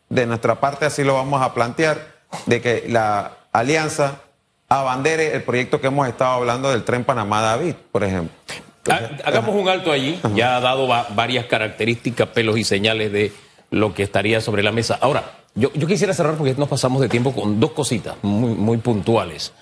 de 0.10 0.26
nuestra 0.26 0.60
parte, 0.60 0.86
así 0.86 1.04
lo 1.04 1.14
vamos 1.16 1.42
a 1.42 1.54
plantear, 1.54 2.20
de 2.46 2.62
que 2.62 2.86
la 2.88 3.32
alianza 3.52 4.22
abandere 4.68 5.34
el 5.36 5.44
proyecto 5.44 5.82
que 5.82 5.88
hemos 5.88 6.08
estado 6.08 6.32
hablando 6.34 6.70
del 6.70 6.84
tren 6.84 7.04
Panamá-David, 7.04 7.76
por 7.92 8.04
ejemplo. 8.04 8.36
Ha- 8.90 9.10
Hagamos 9.28 9.56
un 9.56 9.68
alto 9.68 9.92
allí. 9.92 10.20
Ya 10.36 10.58
ha 10.58 10.60
dado 10.62 10.88
va- 10.88 11.08
varias 11.16 11.46
características, 11.46 12.28
pelos 12.30 12.58
y 12.58 12.64
señales 12.64 13.12
de 13.12 13.32
lo 13.72 13.94
que 13.94 14.04
estaría 14.04 14.42
sobre 14.42 14.64
la 14.64 14.72
mesa. 14.72 14.98
Ahora, 15.02 15.24
yo, 15.56 15.72
quisiera 15.72 16.14
cerrar 16.14 16.36
porque 16.36 16.54
nos 16.56 16.70
pasamos 16.70 17.02
de 17.02 17.10
tiempo 17.10 17.34
con 17.34 17.60
dos 17.60 17.72
cositas 17.72 18.16
muy, 18.22 18.78
puntuales. 18.78 19.54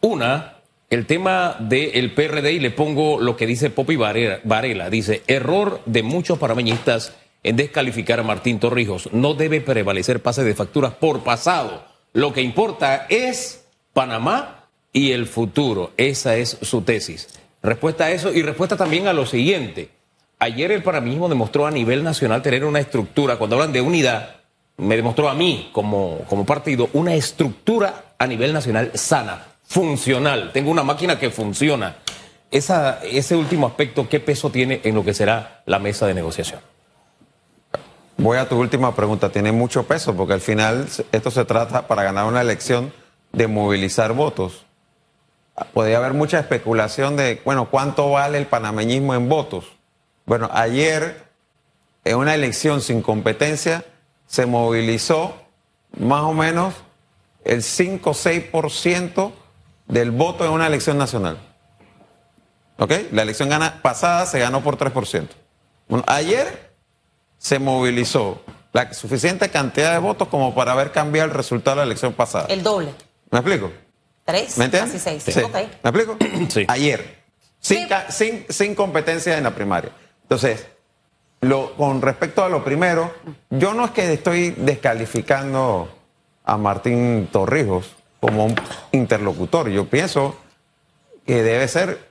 Una, 0.00 0.56
el 0.90 1.06
tema 1.06 1.56
del 1.58 2.12
PRD 2.14 2.52
y 2.52 2.60
le 2.60 2.70
pongo 2.70 3.20
lo 3.20 3.36
que 3.36 3.46
dice 3.46 3.70
Popi 3.70 3.96
Varela. 3.96 4.90
Dice, 4.90 5.22
error 5.26 5.80
de 5.86 6.02
muchos 6.02 6.38
parameñistas 6.38 7.14
en 7.42 7.56
descalificar 7.56 8.20
a 8.20 8.24
Martín 8.24 8.58
Torrijos. 8.58 9.08
No 9.12 9.34
debe 9.34 9.60
prevalecer 9.60 10.20
pase 10.20 10.44
de 10.44 10.54
facturas 10.54 10.94
por 10.94 11.22
pasado. 11.22 11.84
Lo 12.12 12.32
que 12.32 12.42
importa 12.42 13.06
es 13.08 13.64
Panamá 13.92 14.68
y 14.92 15.12
el 15.12 15.26
futuro. 15.26 15.92
Esa 15.96 16.36
es 16.36 16.58
su 16.62 16.82
tesis. 16.82 17.28
Respuesta 17.62 18.04
a 18.04 18.10
eso 18.10 18.32
y 18.32 18.42
respuesta 18.42 18.76
también 18.76 19.06
a 19.06 19.12
lo 19.12 19.26
siguiente. 19.26 19.90
Ayer 20.38 20.70
el 20.70 20.82
panameñismo 20.82 21.28
demostró 21.28 21.66
a 21.66 21.70
nivel 21.70 22.04
nacional 22.04 22.42
tener 22.42 22.64
una 22.64 22.80
estructura, 22.80 23.36
cuando 23.36 23.56
hablan 23.56 23.72
de 23.72 23.80
unidad, 23.80 24.35
me 24.78 24.96
demostró 24.96 25.28
a 25.28 25.34
mí 25.34 25.70
como, 25.72 26.18
como 26.28 26.44
partido 26.44 26.88
una 26.92 27.14
estructura 27.14 28.04
a 28.18 28.26
nivel 28.26 28.52
nacional 28.52 28.90
sana, 28.94 29.46
funcional. 29.64 30.50
Tengo 30.52 30.70
una 30.70 30.82
máquina 30.82 31.18
que 31.18 31.30
funciona. 31.30 31.96
Esa, 32.50 33.00
ese 33.02 33.36
último 33.36 33.66
aspecto, 33.66 34.08
¿qué 34.08 34.20
peso 34.20 34.50
tiene 34.50 34.80
en 34.84 34.94
lo 34.94 35.04
que 35.04 35.14
será 35.14 35.62
la 35.66 35.78
mesa 35.78 36.06
de 36.06 36.14
negociación? 36.14 36.60
Voy 38.18 38.38
a 38.38 38.48
tu 38.48 38.58
última 38.58 38.94
pregunta. 38.94 39.30
Tiene 39.30 39.52
mucho 39.52 39.84
peso 39.84 40.14
porque 40.16 40.34
al 40.34 40.40
final 40.40 40.86
esto 41.12 41.30
se 41.30 41.44
trata 41.44 41.86
para 41.86 42.02
ganar 42.02 42.26
una 42.26 42.40
elección 42.40 42.92
de 43.32 43.46
movilizar 43.46 44.12
votos. 44.12 44.64
Podría 45.72 45.98
haber 45.98 46.12
mucha 46.12 46.38
especulación 46.38 47.16
de, 47.16 47.40
bueno, 47.44 47.68
¿cuánto 47.70 48.10
vale 48.10 48.38
el 48.38 48.46
panameñismo 48.46 49.14
en 49.14 49.28
votos? 49.28 49.64
Bueno, 50.26 50.50
ayer 50.52 51.24
en 52.04 52.16
una 52.16 52.34
elección 52.34 52.80
sin 52.80 53.02
competencia 53.02 53.84
se 54.26 54.46
movilizó 54.46 55.34
más 55.98 56.22
o 56.22 56.32
menos 56.32 56.74
el 57.44 57.62
5 57.62 58.10
o 58.10 58.14
6% 58.14 59.32
del 59.86 60.10
voto 60.10 60.44
en 60.44 60.50
una 60.52 60.66
elección 60.66 60.98
nacional. 60.98 61.38
¿Ok? 62.78 62.92
La 63.12 63.22
elección 63.22 63.48
gana- 63.48 63.80
pasada 63.82 64.26
se 64.26 64.38
ganó 64.38 64.62
por 64.62 64.76
3%. 64.76 65.28
Bueno, 65.88 66.04
ayer 66.08 66.72
se 67.38 67.58
movilizó 67.58 68.42
la 68.72 68.92
suficiente 68.92 69.48
cantidad 69.50 69.92
de 69.92 69.98
votos 69.98 70.28
como 70.28 70.54
para 70.54 70.72
haber 70.72 70.92
cambiado 70.92 71.28
el 71.28 71.34
resultado 71.34 71.76
de 71.76 71.80
la 71.82 71.84
elección 71.86 72.12
pasada. 72.12 72.46
El 72.48 72.62
doble. 72.62 72.92
¿Me 73.30 73.38
explico? 73.38 73.72
Tres, 74.24 74.58
¿Me 74.58 74.64
entiendes? 74.66 74.92
casi 75.02 75.20
seis. 75.20 75.22
Sí. 75.34 75.40
¿Me 75.82 75.90
explico? 75.90 76.16
Sí. 76.50 76.64
Ayer. 76.68 77.24
Sin, 77.60 77.82
Sí. 77.84 77.88
ca- 77.88 78.10
sin, 78.10 78.44
sin 78.48 78.74
competencia 78.74 79.38
en 79.38 79.44
la 79.44 79.52
primaria. 79.54 79.92
Entonces, 80.22 80.66
lo, 81.40 81.74
con 81.74 82.02
respecto 82.02 82.44
a 82.44 82.48
lo 82.48 82.64
primero, 82.64 83.12
yo 83.50 83.74
no 83.74 83.84
es 83.84 83.90
que 83.92 84.12
estoy 84.12 84.50
descalificando 84.50 85.88
a 86.44 86.56
Martín 86.56 87.28
Torrijos 87.30 87.94
como 88.20 88.46
un 88.46 88.54
interlocutor. 88.92 89.68
Yo 89.68 89.86
pienso 89.88 90.36
que 91.26 91.42
debe 91.42 91.68
ser 91.68 92.08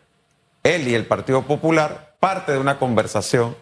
él 0.63 0.87
y 0.87 0.95
el 0.95 1.05
Partido 1.05 1.43
Popular 1.43 2.15
parte 2.19 2.51
de 2.51 2.57
una 2.57 2.79
conversación 2.79 3.55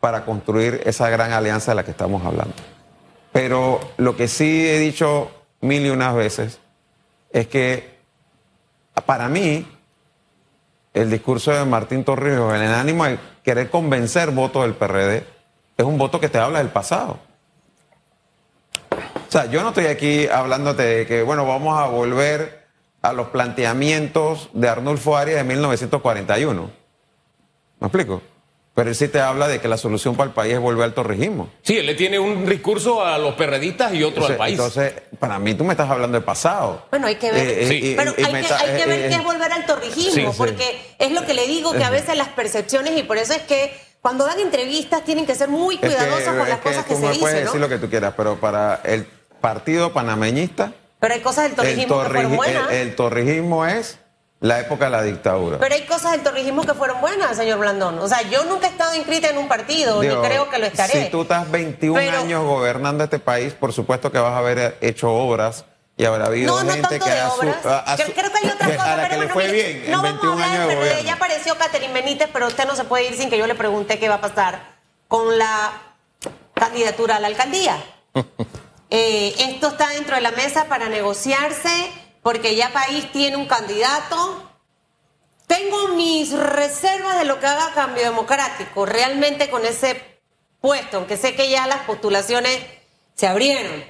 para 0.00 0.24
construir 0.24 0.80
esa 0.84 1.10
gran 1.10 1.32
alianza 1.32 1.72
de 1.72 1.76
la 1.76 1.84
que 1.84 1.90
estamos 1.90 2.24
hablando. 2.24 2.54
Pero 3.32 3.80
lo 3.98 4.16
que 4.16 4.28
sí 4.28 4.66
he 4.66 4.78
dicho 4.78 5.30
mil 5.60 5.84
y 5.86 5.90
unas 5.90 6.14
veces 6.14 6.58
es 7.32 7.46
que 7.46 7.98
para 9.06 9.28
mí 9.28 9.66
el 10.92 11.10
discurso 11.10 11.52
de 11.52 11.64
Martín 11.64 12.04
Torrijos, 12.04 12.54
en 12.54 12.62
el 12.62 12.74
ánimo 12.74 13.04
de 13.04 13.18
querer 13.42 13.70
convencer 13.70 14.30
votos 14.30 14.62
del 14.62 14.74
PRD, 14.74 15.24
es 15.76 15.84
un 15.84 15.98
voto 15.98 16.20
que 16.20 16.28
te 16.28 16.38
habla 16.38 16.58
del 16.58 16.68
pasado. 16.68 17.18
O 18.92 19.32
sea, 19.32 19.46
yo 19.46 19.62
no 19.62 19.68
estoy 19.68 19.86
aquí 19.86 20.26
hablándote 20.26 20.82
de 20.82 21.06
que, 21.06 21.22
bueno, 21.22 21.46
vamos 21.46 21.78
a 21.78 21.86
volver 21.86 22.66
a 23.02 23.12
los 23.12 23.28
planteamientos 23.28 24.50
de 24.52 24.68
Arnulfo 24.68 25.16
Arias 25.16 25.38
de 25.38 25.44
1941. 25.44 26.70
¿Me 27.80 27.86
explico? 27.86 28.22
Pero 28.72 28.88
él 28.88 28.94
sí 28.94 29.08
te 29.08 29.20
habla 29.20 29.48
de 29.48 29.60
que 29.60 29.66
la 29.68 29.76
solución 29.76 30.14
para 30.14 30.28
el 30.28 30.34
país 30.34 30.54
es 30.54 30.60
volver 30.60 30.84
al 30.84 30.94
torrijismo. 30.94 31.50
Sí, 31.62 31.76
él 31.76 31.86
le 31.86 31.94
tiene 31.96 32.18
un 32.20 32.46
discurso 32.48 33.04
a 33.04 33.18
los 33.18 33.34
perredistas 33.34 33.92
y 33.92 34.02
otro 34.04 34.22
Entonces, 34.22 34.30
al 34.30 34.36
país. 34.38 34.52
entonces, 34.58 34.92
para 35.18 35.38
mí 35.40 35.54
tú 35.54 35.64
me 35.64 35.72
estás 35.72 35.90
hablando 35.90 36.16
del 36.16 36.24
pasado. 36.24 36.86
Bueno, 36.90 37.08
hay 37.08 37.16
que 37.16 37.32
ver. 37.32 37.46
Eh, 37.48 37.62
eh, 37.64 37.68
Sí. 37.68 37.74
y- 37.92 37.94
Pero 37.96 38.14
y 38.16 38.22
hay 38.24 38.32
que, 38.32 38.40
está- 38.40 38.58
hay 38.60 38.76
que 38.76 38.82
eh, 38.82 38.86
ver 38.86 39.00
eh, 39.00 39.08
qué 39.08 39.14
es 39.16 39.24
volver 39.24 39.52
al 39.52 39.66
torrijismo, 39.66 40.12
Sí, 40.14 40.20
sí. 40.22 40.34
porque 40.38 40.80
es 40.98 41.10
lo 41.12 41.26
que 41.26 41.34
le 41.34 41.46
digo, 41.48 41.72
que 41.72 41.82
a 41.84 41.90
veces 41.90 42.16
las 42.16 42.28
percepciones, 42.28 42.96
y 42.96 43.02
por 43.02 43.18
eso 43.18 43.32
es 43.34 43.42
que 43.42 43.72
cuando 44.00 44.24
dan 44.24 44.38
entrevistas 44.38 45.04
tienen 45.04 45.26
que 45.26 45.34
ser 45.34 45.48
muy 45.48 45.74
Es 45.74 45.80
que- 45.80 45.86
cuidadosos 45.88 46.28
con 46.28 46.40
es 46.42 46.48
las 46.48 46.58
que 46.60 46.68
cosas 46.68 46.84
que 46.86 46.94
se 46.94 47.00
me 47.00 47.06
puedes 47.08 47.18
dicen, 47.34 47.44
decir 47.46 47.60
lo 47.60 47.68
que 47.68 47.78
tú 47.78 47.90
quieras, 47.90 48.14
pero 48.16 48.36
para 48.36 48.80
el 48.84 49.04
partido 49.40 49.92
panameñista, 49.92 50.72
Pero 51.00 51.14
hay 51.14 51.20
cosas 51.20 51.44
del 51.44 51.50
el, 51.52 51.56
torrijismo 51.56 52.02
que 52.02 52.08
fueron 52.08 52.32
torriji- 52.32 52.36
buenas. 52.36 52.70
el- 52.70 52.76
el 52.76 52.94
torrijismo 52.94 53.66
es 53.66 53.98
la 54.40 54.60
época 54.60 54.86
de 54.86 54.90
la 54.90 55.02
dictadura. 55.02 55.58
Pero 55.58 55.74
hay 55.74 55.82
cosas 55.86 56.12
del 56.12 56.22
torrijismo 56.22 56.62
que 56.62 56.72
fueron 56.74 57.00
buenas, 57.00 57.36
señor 57.36 57.58
Blandón. 57.58 57.98
O 57.98 58.08
sea, 58.08 58.22
yo 58.22 58.44
nunca 58.44 58.66
he 58.66 58.70
estado 58.70 58.94
inscrita 58.94 59.28
en 59.28 59.36
un 59.38 59.48
partido, 59.48 60.00
Digo, 60.00 60.16
ni 60.22 60.28
creo 60.28 60.48
que 60.48 60.58
lo 60.58 60.66
estaré. 60.66 61.04
Si 61.04 61.10
tú 61.10 61.22
estás 61.22 61.50
21 61.50 62.00
Pero- 62.00 62.18
años 62.18 62.44
gobernando 62.44 63.04
este 63.04 63.18
país, 63.18 63.52
por 63.52 63.72
supuesto 63.72 64.10
que 64.10 64.18
vas 64.18 64.32
a 64.32 64.38
haber 64.38 64.78
hecho 64.80 65.10
obras 65.12 65.66
y 65.96 66.06
habrá 66.06 66.26
habido 66.26 66.56
No, 66.56 66.64
no 66.64 66.72
gente 66.72 66.88
tanto 66.88 67.04
que 67.04 67.10
de 67.10 67.20
a 67.20 67.30
su- 67.30 67.40
obras. 67.40 67.66
a- 67.66 67.94
Creo, 67.96 68.06
su- 68.06 68.12
creo 68.14 68.32
que 68.32 68.38
hay 68.38 68.50
otras 68.50 68.70
que- 68.70 68.76
cosas. 68.76 68.88
a 68.90 68.96
la 68.96 69.02
pero 69.02 69.12
le 69.12 69.16
bueno, 69.26 69.34
fue 69.34 69.44
mire, 69.48 69.72
bien 69.74 69.78
no 69.78 69.82
en 69.84 69.92
vamos 69.92 70.04
a 70.04 70.12
21 70.12 70.32
hablar, 70.32 70.48
años 70.50 70.68
de 70.68 70.74
gobierno. 70.76 71.02
Ya 71.02 71.12
apareció 71.14 71.54
Catherine 71.58 71.92
Benítez, 71.92 72.28
pero 72.32 72.46
usted 72.46 72.66
no 72.66 72.74
se 72.76 72.84
puede 72.84 73.08
ir 73.08 73.16
sin 73.18 73.28
que 73.28 73.36
yo 73.36 73.46
le 73.46 73.54
pregunte 73.54 73.98
qué 73.98 74.08
va 74.08 74.14
a 74.14 74.20
pasar 74.22 74.78
con 75.08 75.36
la 75.38 75.72
candidatura 76.54 77.16
a 77.16 77.20
la 77.20 77.26
alcaldía. 77.26 77.76
Eh, 78.92 79.36
esto 79.38 79.68
está 79.68 79.88
dentro 79.90 80.16
de 80.16 80.20
la 80.20 80.32
mesa 80.32 80.64
para 80.64 80.88
negociarse 80.88 81.70
porque 82.22 82.56
ya 82.56 82.72
país 82.72 83.10
tiene 83.12 83.36
un 83.36 83.46
candidato. 83.46 84.50
Tengo 85.46 85.88
mis 85.88 86.32
reservas 86.32 87.18
de 87.18 87.24
lo 87.24 87.40
que 87.40 87.46
haga 87.46 87.74
cambio 87.74 88.04
democrático, 88.04 88.86
realmente 88.86 89.50
con 89.50 89.64
ese 89.64 90.20
puesto, 90.60 90.98
aunque 90.98 91.16
sé 91.16 91.34
que 91.34 91.50
ya 91.50 91.66
las 91.66 91.80
postulaciones 91.80 92.60
se 93.14 93.26
abrieron. 93.26 93.84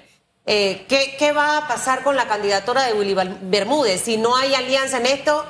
Eh, 0.46 0.86
¿qué, 0.88 1.16
qué 1.18 1.32
va 1.32 1.58
a 1.58 1.68
pasar 1.68 2.02
con 2.02 2.16
la 2.16 2.26
candidatura 2.26 2.84
de 2.84 2.94
Willy 2.94 3.14
Bermúdez? 3.42 4.00
Si 4.00 4.16
no 4.16 4.36
hay 4.36 4.54
alianza 4.54 4.96
en 4.96 5.06
esto, 5.06 5.44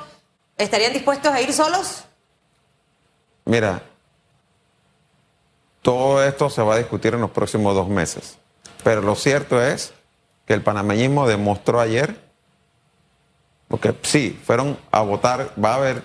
¿estarían 0.57 0.93
dispuestos 0.93 1.31
a 1.31 1.41
ir 1.41 1.53
solos? 1.53 2.03
Mira, 3.45 3.83
todo 5.81 6.23
esto 6.23 6.49
se 6.49 6.61
va 6.61 6.75
a 6.75 6.77
discutir 6.77 7.13
en 7.13 7.21
los 7.21 7.31
próximos 7.31 7.73
dos 7.73 7.87
meses. 7.87 8.37
Pero 8.83 9.01
lo 9.01 9.15
cierto 9.15 9.61
es 9.61 9.93
que 10.45 10.53
el 10.53 10.61
panameñismo 10.61 11.27
demostró 11.27 11.79
ayer, 11.79 12.30
porque 13.71 13.95
sí, 14.03 14.37
fueron 14.43 14.77
a 14.91 14.99
votar, 14.99 15.53
va 15.63 15.71
a 15.71 15.75
haber, 15.75 16.03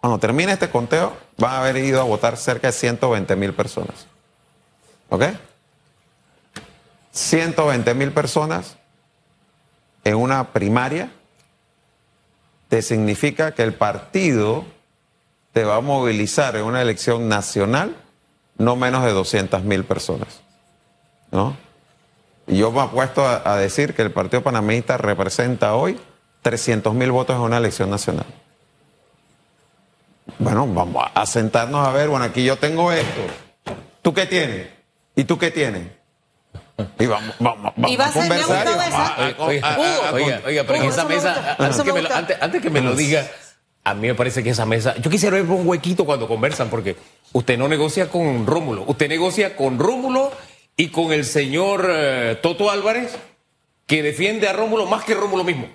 cuando 0.00 0.18
termine 0.18 0.52
este 0.52 0.70
conteo, 0.70 1.14
van 1.36 1.52
a 1.52 1.58
haber 1.60 1.76
ido 1.76 2.00
a 2.00 2.04
votar 2.04 2.38
cerca 2.38 2.68
de 2.68 2.72
120 2.72 3.36
mil 3.36 3.52
personas. 3.52 4.06
¿Ok? 5.10 5.24
120 7.12 7.94
mil 7.94 8.10
personas 8.12 8.78
en 10.02 10.14
una 10.14 10.52
primaria 10.52 11.12
te 12.68 12.80
significa 12.80 13.52
que 13.52 13.64
el 13.64 13.74
partido 13.74 14.64
te 15.52 15.64
va 15.64 15.76
a 15.76 15.80
movilizar 15.82 16.56
en 16.56 16.64
una 16.64 16.80
elección 16.80 17.28
nacional 17.28 17.96
no 18.56 18.76
menos 18.76 19.04
de 19.04 19.12
200 19.12 19.62
mil 19.62 19.84
personas. 19.84 20.40
¿No? 21.30 21.54
Y 22.46 22.56
yo 22.56 22.72
me 22.72 22.80
apuesto 22.80 23.26
a, 23.26 23.42
a 23.44 23.56
decir 23.58 23.94
que 23.94 24.00
el 24.00 24.10
Partido 24.10 24.42
Panameñista 24.42 24.96
representa 24.96 25.74
hoy 25.74 26.00
300 26.42 26.94
mil 26.94 27.10
votos 27.10 27.36
en 27.36 27.42
una 27.42 27.58
elección 27.58 27.90
nacional. 27.90 28.26
Bueno, 30.38 30.66
vamos 30.66 31.04
a 31.14 31.26
sentarnos 31.26 31.86
a 31.86 31.90
ver, 31.92 32.08
bueno, 32.08 32.24
aquí 32.24 32.44
yo 32.44 32.56
tengo 32.56 32.92
esto. 32.92 33.20
¿Tú 34.02 34.12
qué 34.14 34.26
tienes? 34.26 34.68
¿Y 35.16 35.24
tú 35.24 35.38
qué 35.38 35.50
tienes? 35.50 35.88
Y 36.98 37.06
vamos, 37.06 37.34
vamos, 37.40 37.72
vamos 37.76 37.90
Y 37.90 37.96
va 37.96 38.06
a 38.06 38.12
conversar 38.12 38.66
y 38.68 38.70
vamos 38.76 38.94
a- 38.94 39.34
Oiga, 39.38 39.68
a- 39.74 40.46
oiga, 40.46 40.64
pero 40.64 40.74
en 40.76 40.84
esa 40.84 41.04
me 41.04 41.16
mesa, 41.16 41.34
gusta, 41.34 41.50
antes 41.58 41.74
eso 41.74 41.84
que, 41.84 41.92
me 41.92 41.94
me 41.94 42.02
lo, 42.02 42.08
gusta. 42.08 42.18
antes, 42.18 42.36
antes 42.40 42.62
que 42.62 42.70
me 42.70 42.80
lo 42.80 42.94
diga, 42.94 43.26
a 43.82 43.94
mí 43.94 44.06
me 44.06 44.14
parece 44.14 44.44
que 44.44 44.50
esa 44.50 44.64
mesa, 44.64 44.94
yo 44.98 45.10
quisiera 45.10 45.34
ver 45.36 45.46
un 45.46 45.66
huequito 45.66 46.04
cuando 46.04 46.28
conversan, 46.28 46.68
porque 46.70 46.96
usted 47.32 47.58
no 47.58 47.66
negocia 47.66 48.08
con 48.10 48.46
Rómulo, 48.46 48.84
usted 48.86 49.08
negocia 49.08 49.56
con 49.56 49.78
Rómulo 49.78 50.30
y 50.76 50.88
con 50.90 51.10
el 51.12 51.24
señor 51.24 51.88
eh, 51.90 52.38
Toto 52.40 52.70
Álvarez, 52.70 53.18
que 53.86 54.02
defiende 54.04 54.46
a 54.48 54.52
Rómulo 54.52 54.86
más 54.86 55.02
que 55.04 55.14
Rómulo 55.14 55.42
mismo. 55.42 55.66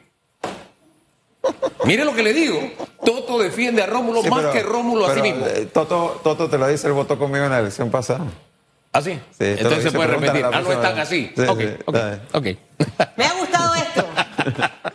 Mire 1.85 2.05
lo 2.05 2.13
que 2.13 2.23
le 2.23 2.33
digo, 2.33 2.59
Toto 3.05 3.37
defiende 3.39 3.83
a 3.83 3.85
Rómulo 3.85 4.21
Sí, 4.23 4.29
más 4.29 4.39
pero- 4.39 4.53
que 4.53 4.63
Rómulo 4.63 5.05
a 5.07 5.13
sí 5.15 5.21
mismo. 5.21 5.45
eh, 5.45 5.67
Toto, 5.73 6.21
Toto 6.23 6.49
te 6.49 6.57
lo 6.57 6.67
dice, 6.67 6.87
él 6.87 6.93
votó 6.93 7.17
conmigo 7.19 7.43
en 7.45 7.51
la 7.51 7.59
elección 7.59 7.91
pasada. 7.91 8.25
¿Ah, 8.93 9.01
sí? 9.01 9.13
Sí, 9.37 9.45
Entonces 9.45 9.83
se 9.83 9.91
puede 9.91 10.07
repetir. 10.09 10.45
Ah, 10.45 10.61
no 10.61 10.71
están 10.71 10.99
así. 10.99 11.31
Sí, 11.35 11.41
ok, 11.41 11.59
sí, 11.59 12.19
ok. 12.33 12.45
Me 13.17 13.25
ha 13.25 13.33
gustado 13.33 13.75
esto. 13.75 14.05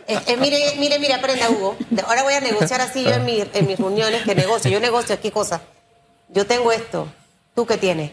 Eh, 0.07 0.17
eh, 0.25 0.37
mire, 0.37 0.57
mire, 0.79 0.97
mire, 0.97 1.13
aprenda, 1.13 1.49
Hugo. 1.51 1.75
Ahora 2.07 2.23
voy 2.23 2.33
a 2.33 2.39
negociar 2.41 2.81
así 2.81 3.03
yo 3.03 3.11
en, 3.11 3.25
mi- 3.25 3.43
en 3.53 3.67
mis 3.67 3.77
reuniones, 3.77 4.23
que 4.23 4.33
negocio. 4.33 4.69
Yo 4.71 4.79
negocio 4.79 5.13
aquí 5.13 5.29
cosas. 5.29 5.61
Yo 6.29 6.47
tengo 6.47 6.71
esto. 6.71 7.07
¿Tú 7.55 7.65
qué 7.67 7.77
tienes? 7.77 8.11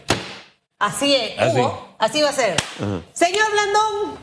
Así 0.77 1.15
es, 1.15 1.39
Así. 1.39 1.57
Hugo. 1.57 1.95
Así 1.97 2.21
va 2.21 2.29
a 2.29 2.33
ser. 2.33 2.55
Señor 3.13 3.45
Blandón, 3.51 4.19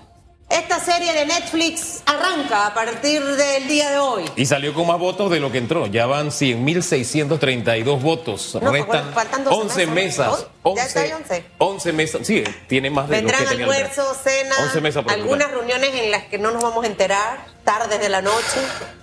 esta 0.55 0.79
serie 0.79 1.13
de 1.13 1.27
Netflix 1.27 2.03
arranca 2.07 2.67
a 2.69 2.75
partir 2.75 3.23
del 3.25 3.67
día 3.67 3.91
de 3.91 3.99
hoy. 3.99 4.25
Y 4.37 4.47
salió 4.47 4.73
con 4.73 4.87
más 4.87 4.99
votos 4.99 5.31
de 5.31 5.41
lo 5.41 5.51
que 5.51 5.59
entró. 5.59 5.87
Ya 5.87 6.07
van 6.07 6.29
100.632 6.29 8.01
votos. 8.01 8.57
No, 8.63 8.71
Restan 8.71 9.13
faltan 9.13 9.45
12 9.45 9.57
11 9.63 9.87
mesas, 9.89 10.29
mesas. 10.29 10.47
¿no? 10.65 10.77
Ya 10.77 10.85
está 10.85 11.01
ahí 11.01 11.13
11. 11.13 11.45
11 11.59 11.93
mesas. 11.93 12.27
Sí, 12.27 12.45
tiene 12.69 12.89
más 12.91 13.09
de 13.09 13.17
Vendrán 13.17 13.43
lo 13.45 13.51
que 13.51 13.63
almuerzo, 13.63 14.15
cena, 14.15 14.55
11 14.61 14.81
mesas 14.81 15.03
por 15.03 15.13
algunas 15.13 15.51
reuniones 15.51 15.91
en 15.93 16.11
las 16.13 16.25
que 16.25 16.39
no 16.39 16.53
nos 16.53 16.63
vamos 16.63 16.85
a 16.85 16.87
enterar, 16.87 17.47
tardes 17.65 18.01
de 18.01 18.09
la 18.09 18.23
noche. 18.23 18.61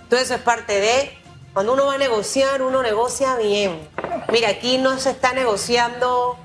Todo 0.08 0.20
eso 0.20 0.34
es 0.34 0.40
parte 0.40 0.80
de. 0.80 1.18
Cuando 1.52 1.74
uno 1.74 1.84
va 1.84 1.94
a 1.94 1.98
negociar, 1.98 2.62
uno 2.62 2.82
negocia 2.82 3.36
bien. 3.36 3.78
Mira, 4.32 4.48
aquí 4.48 4.78
no 4.78 4.98
se 4.98 5.10
está 5.10 5.34
negociando 5.34 6.38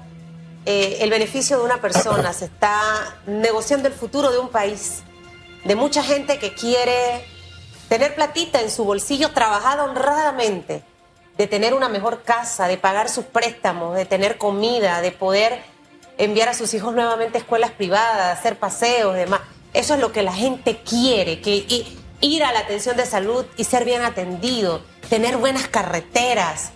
eh, 0.70 0.98
el 1.00 1.10
beneficio 1.10 1.58
de 1.58 1.64
una 1.64 1.80
persona, 1.80 2.34
se 2.34 2.44
está 2.44 2.82
negociando 3.26 3.88
el 3.88 3.94
futuro 3.94 4.32
de 4.32 4.38
un 4.38 4.50
país, 4.50 5.02
de 5.64 5.78
mucha 5.78 6.04
gente 6.04 6.40
que 6.40 6.54
quiere 6.54 7.26
tener 7.88 8.16
platita 8.16 8.60
en 8.60 8.70
su 8.70 8.84
bolsillo, 8.84 9.32
trabajada 9.32 9.86
honradamente, 9.86 10.84
de 11.38 11.48
tener 11.48 11.74
una 11.74 11.88
mejor 11.88 12.24
casa, 12.24 12.68
de 12.68 12.76
pagar 12.76 13.08
sus 13.08 13.24
préstamos, 13.24 13.96
de 13.96 14.04
tener 14.04 14.38
comida, 14.38 15.00
de 15.00 15.14
poder 15.14 15.64
enviar 16.18 16.50
a 16.50 16.54
sus 16.54 16.74
hijos 16.74 16.94
nuevamente 16.94 17.38
a 17.38 17.42
escuelas 17.42 17.72
privadas, 17.72 18.38
hacer 18.38 18.60
paseos, 18.60 19.16
demás. 19.16 19.40
Eso 19.74 19.94
es 19.94 20.02
lo 20.02 20.12
que 20.12 20.22
la 20.22 20.34
gente 20.34 20.82
quiere, 20.84 21.40
que 21.40 21.86
ir 22.20 22.44
a 22.44 22.52
la 22.52 22.60
atención 22.60 22.98
de 22.98 23.06
salud 23.06 23.46
y 23.56 23.64
ser 23.64 23.86
bien 23.86 24.02
atendido, 24.02 24.82
tener 25.10 25.38
buenas 25.38 25.70
carreteras. 25.70 26.72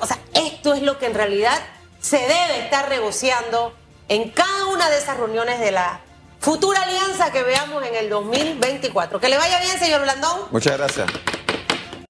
O 0.00 0.06
sea, 0.06 0.20
esto 0.32 0.74
es 0.74 0.82
lo 0.82 1.00
que 1.00 1.06
en 1.06 1.14
realidad 1.14 1.60
se 2.02 2.18
debe 2.18 2.64
estar 2.64 2.90
negociando 2.90 3.74
en 4.08 4.28
cada 4.30 4.66
una 4.66 4.90
de 4.90 4.98
esas 4.98 5.16
reuniones 5.16 5.60
de 5.60 5.70
la 5.70 6.00
futura 6.40 6.82
alianza 6.82 7.32
que 7.32 7.42
veamos 7.42 7.82
en 7.86 7.94
el 7.94 8.10
2024. 8.10 9.20
Que 9.20 9.28
le 9.28 9.38
vaya 9.38 9.60
bien, 9.60 9.78
señor 9.78 10.02
Blandón. 10.02 10.40
Muchas 10.50 10.76
gracias. 10.76 11.06